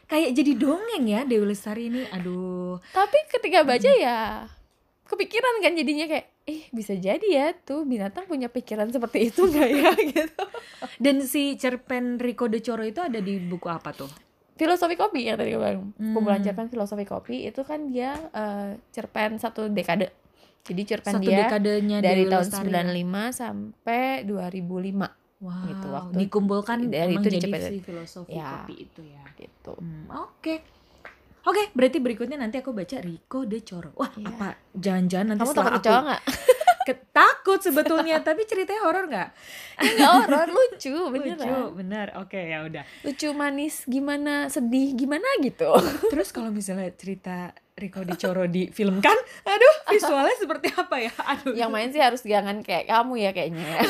Kayak 0.08 0.30
jadi 0.32 0.52
dongeng 0.56 1.04
ya 1.04 1.20
Dewi 1.22 1.44
Lestari 1.44 1.92
ini. 1.92 2.02
Aduh. 2.08 2.80
tapi 2.90 3.18
ketika 3.28 3.62
baca 3.62 3.90
ya 3.90 4.48
kepikiran 5.08 5.54
kan 5.58 5.72
jadinya 5.72 6.06
kayak 6.06 6.26
eh 6.44 6.68
bisa 6.68 6.92
jadi 6.92 7.24
ya 7.26 7.46
tuh 7.56 7.82
binatang 7.82 8.24
punya 8.24 8.46
pikiran 8.46 8.88
seperti 8.88 9.28
itu 9.28 9.40
nggak 9.42 9.68
ya 9.70 9.90
gitu 10.12 10.42
Dan 10.96 11.22
si 11.22 11.56
cerpen 11.56 12.16
Rico 12.16 12.46
de 12.46 12.58
Coro 12.58 12.82
itu 12.82 12.98
ada 12.98 13.18
di 13.18 13.38
buku 13.38 13.66
apa 13.66 13.90
tuh? 13.92 14.10
filosofi 14.54 14.94
kopi 14.94 15.22
yang 15.22 15.38
tadi 15.38 15.50
gue 15.50 15.60
bilang 15.60 15.94
Hmm. 15.94 16.12
kumpulan 16.12 16.42
cerpen 16.42 16.66
filosofi 16.66 17.04
kopi 17.04 17.46
itu 17.46 17.62
kan 17.62 17.86
dia 17.86 18.18
eh, 18.28 18.74
cerpen 18.90 19.38
satu 19.38 19.70
dekade 19.70 20.10
jadi 20.60 20.82
cerpen 20.84 21.14
Satu 21.14 21.24
dia 21.24 21.46
dekadenya 21.46 21.98
dari 21.98 22.26
tahun 22.26 22.50
Lestari 22.50 22.66
ya? 22.68 22.82
95 22.82 23.32
sampai 23.32 24.26
2005 24.26 25.14
Wow, 25.38 25.62
gitu, 25.64 25.86
waktu 25.88 26.14
dikumpulkan 26.18 26.78
dari 26.90 27.14
itu 27.14 27.28
jadi 27.30 27.50
si 27.62 27.78
filosofi 27.78 28.34
Ya. 28.34 28.66
kopi 28.66 28.74
itu 28.82 29.06
ya. 29.06 29.22
gitu 29.38 29.78
Hmm, 29.78 30.10
Oke. 30.10 30.66
Oke, 31.40 31.70
berarti 31.72 31.98
berikutnya 31.98 32.36
nanti 32.36 32.56
aku 32.56 32.70
baca 32.70 32.98
Rico 32.98 33.42
de 33.42 33.60
Coro. 33.60 33.90
Wah, 33.94 34.10
Iya. 34.12 34.26
apa? 34.28 34.48
Jangan-jangan 34.72 35.26
nanti 35.28 35.40
kamu 35.40 35.50
setelah 35.50 35.66
takut 35.66 35.76
aku 35.76 35.84
kecoa 35.84 36.00
nggak 36.04 36.22
Ke- 36.88 37.04
takut 37.10 37.60
sebetulnya, 37.60 38.16
tapi 38.18 38.42
ceritanya 38.42 38.80
horor 38.80 39.04
nggak? 39.06 39.28
nggak 39.78 40.10
horor 40.10 40.48
lucu 40.48 40.94
beneran 41.12 41.36
Lucu, 41.38 41.56
bener. 41.76 42.06
Oke, 42.16 42.40
ya 42.42 42.64
udah. 42.64 42.80
lucu 43.02 43.28
manis 43.30 43.84
gimana 43.84 44.48
sedih 44.48 44.94
gimana 44.94 45.28
gitu 45.38 45.68
Terus 46.12 46.28
kalau 46.30 46.48
misalnya 46.48 46.88
cerita 46.90 47.52
Rico 47.74 48.02
de 48.02 48.16
Coro 48.16 48.42
difilmkan, 48.44 49.14
aduh, 49.44 49.74
visualnya 49.86 50.34
seperti 50.34 50.72
apa 50.72 50.96
ya? 50.98 51.12
Aduh. 51.14 51.54
yang 51.54 51.68
main 51.68 51.86
sih 51.88 52.00
harus 52.00 52.20
jangan 52.20 52.58
kayak 52.58 52.88
kamu 52.88 53.14
ya 53.20 53.30
kayaknya 53.30 53.62
ya. 53.62 53.80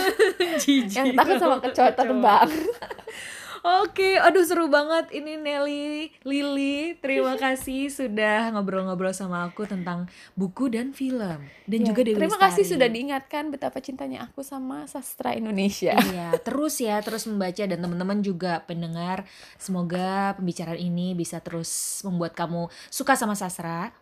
yang 0.92 1.14
takut 1.14 1.38
sama 1.38 1.56
kecoa 1.58 1.94
terbang 1.94 2.50
Oke, 3.68 4.16
aduh 4.16 4.40
seru 4.40 4.64
banget 4.66 5.12
ini 5.12 5.36
Nelly, 5.36 6.08
Lili. 6.24 6.96
Terima 6.96 7.36
kasih 7.44 7.92
sudah 7.92 8.48
ngobrol-ngobrol 8.50 9.12
sama 9.12 9.44
aku 9.44 9.68
tentang 9.68 10.08
buku 10.32 10.72
dan 10.72 10.96
film 10.96 11.44
dan 11.64 11.78
Ya, 11.78 11.86
juga 11.86 12.00
Dewi 12.00 12.16
terima 12.16 12.40
kasih 12.40 12.64
Lestari. 12.64 12.72
sudah 12.72 12.88
diingatkan 12.88 13.44
betapa 13.52 13.76
cintanya 13.78 14.24
aku 14.24 14.40
sama 14.40 14.88
sastra 14.88 15.36
Indonesia 15.36 15.92
Iya, 15.92 16.32
terus 16.40 16.80
ya, 16.80 16.96
terus 16.98 17.28
membaca 17.28 17.60
dan 17.60 17.76
teman-teman 17.76 18.24
juga 18.24 18.64
pendengar, 18.64 19.28
semoga 19.56 20.32
pembicaraan 20.34 20.78
ini 20.78 21.12
bisa 21.12 21.36
terus 21.38 21.68
membuat 22.02 22.32
kamu 22.32 22.72
suka 22.88 23.14
sama 23.14 23.36
sastra, 23.36 23.92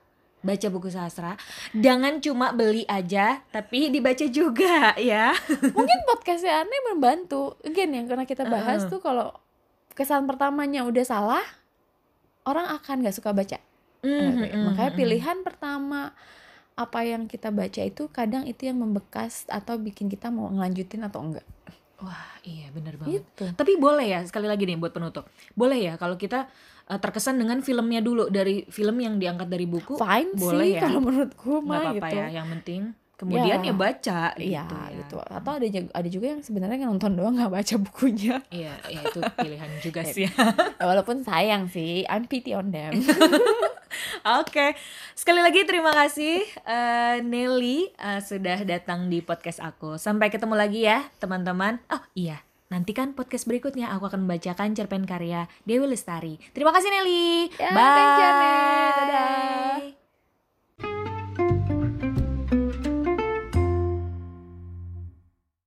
baca 0.40 0.66
buku 0.70 0.86
sastra. 0.88 1.34
Jangan 1.72 2.22
cuma 2.22 2.54
beli 2.54 2.86
aja, 2.86 3.42
tapi 3.50 3.90
dibaca 3.90 4.30
juga 4.30 4.94
ya. 4.94 5.34
mungkin 5.74 5.98
podcastnya 6.06 6.62
Arne 6.62 6.78
membantu 6.86 7.58
again 7.60 7.90
yang 7.90 8.06
karena 8.06 8.22
kita 8.22 8.46
bahas 8.46 8.86
Uh-uh. 8.86 8.92
tuh 8.92 9.02
kalau 9.02 9.28
kesan 9.96 10.28
pertamanya 10.28 10.84
udah 10.84 11.02
salah 11.02 11.44
orang 12.44 12.68
akan 12.76 13.02
nggak 13.02 13.16
suka 13.16 13.32
baca 13.32 13.58
Mhm, 14.06 14.70
makanya 14.70 14.92
mhm. 14.94 14.98
pilihan 15.02 15.38
pertama 15.42 16.14
apa 16.76 17.00
yang 17.02 17.26
kita 17.26 17.50
baca 17.50 17.82
itu 17.82 18.06
kadang 18.12 18.46
itu 18.46 18.68
yang 18.68 18.78
membekas 18.78 19.48
atau 19.48 19.80
bikin 19.80 20.06
kita 20.06 20.30
mau 20.30 20.46
ngelanjutin 20.46 21.02
atau 21.02 21.24
enggak 21.24 21.46
Wah, 21.96 22.36
iya 22.44 22.68
bener 22.70 23.00
banget. 23.00 23.24
gitu 23.24 23.56
Tapi 23.56 23.80
boleh 23.80 24.04
ya, 24.04 24.20
sekali 24.28 24.44
lagi 24.44 24.68
nih 24.68 24.76
buat 24.76 24.92
penutup. 24.92 25.32
Boleh 25.56 25.80
ya 25.80 25.96
kalau 25.96 26.20
kita 26.20 26.44
uh, 26.92 27.00
terkesan 27.00 27.40
dengan 27.40 27.64
filmnya 27.64 28.04
dulu 28.04 28.28
dari 28.28 28.68
film 28.68 29.00
yang 29.00 29.16
diangkat 29.16 29.48
dari 29.48 29.64
buku. 29.64 29.96
fine 29.96 30.36
boleh 30.36 30.60
sih 30.60 30.76
ya. 30.76 30.82
kalau 30.84 31.00
menurutku 31.00 31.64
mah 31.64 31.80
apa-apa 31.80 31.96
gitu 31.96 32.16
ya, 32.20 32.26
yang 32.36 32.46
penting 32.52 32.92
kemudian 33.16 33.58
ya, 33.58 33.68
Ya. 33.68 33.74
baca 33.74 34.20
Iya 34.36 34.62
gitu 34.62 34.76
ya. 34.76 34.84
gitu. 35.00 35.16
Atau 35.18 35.52
ada 35.56 35.66
juga, 35.66 35.88
ada 35.90 36.08
juga 36.08 36.26
yang 36.30 36.40
sebenarnya 36.40 36.84
nonton 36.84 37.12
doang 37.12 37.34
nggak 37.34 37.48
baca 37.50 37.74
bukunya. 37.80 38.40
Iya, 38.48 38.76
ya 38.86 39.00
itu 39.02 39.20
pilihan 39.34 39.70
juga 39.80 40.00
sih. 40.12 40.28
Ya, 40.28 40.32
walaupun 40.78 41.20
sayang 41.20 41.66
sih, 41.66 42.04
I'm 42.04 42.24
pity 42.24 42.52
on 42.52 42.68
them. 42.68 43.00
Oke, 44.38 44.76
sekali 45.12 45.40
lagi 45.40 45.64
terima 45.64 45.88
kasih 45.88 46.42
eh, 46.62 47.16
Nelly 47.20 47.88
eh, 47.90 48.20
sudah 48.20 48.60
datang 48.62 49.06
di 49.06 49.20
podcast 49.20 49.58
aku. 49.58 49.96
Sampai 49.96 50.28
ketemu 50.28 50.52
lagi 50.52 50.82
ya 50.82 51.06
teman-teman. 51.16 51.80
Oh 51.88 52.02
iya, 52.12 52.42
nantikan 52.66 53.14
podcast 53.14 53.46
berikutnya 53.46 53.88
aku 53.88 54.04
akan 54.04 54.26
membacakan 54.26 54.74
cerpen 54.74 55.06
karya 55.06 55.46
Dewi 55.62 55.86
Lestari. 55.86 56.36
Terima 56.52 56.74
kasih 56.74 56.90
Nelly. 56.90 57.48
Ya, 57.54 57.70
Bye. 57.70 57.96
thank 57.96 58.12
you. 58.12 58.30
Dadah. 60.76 61.15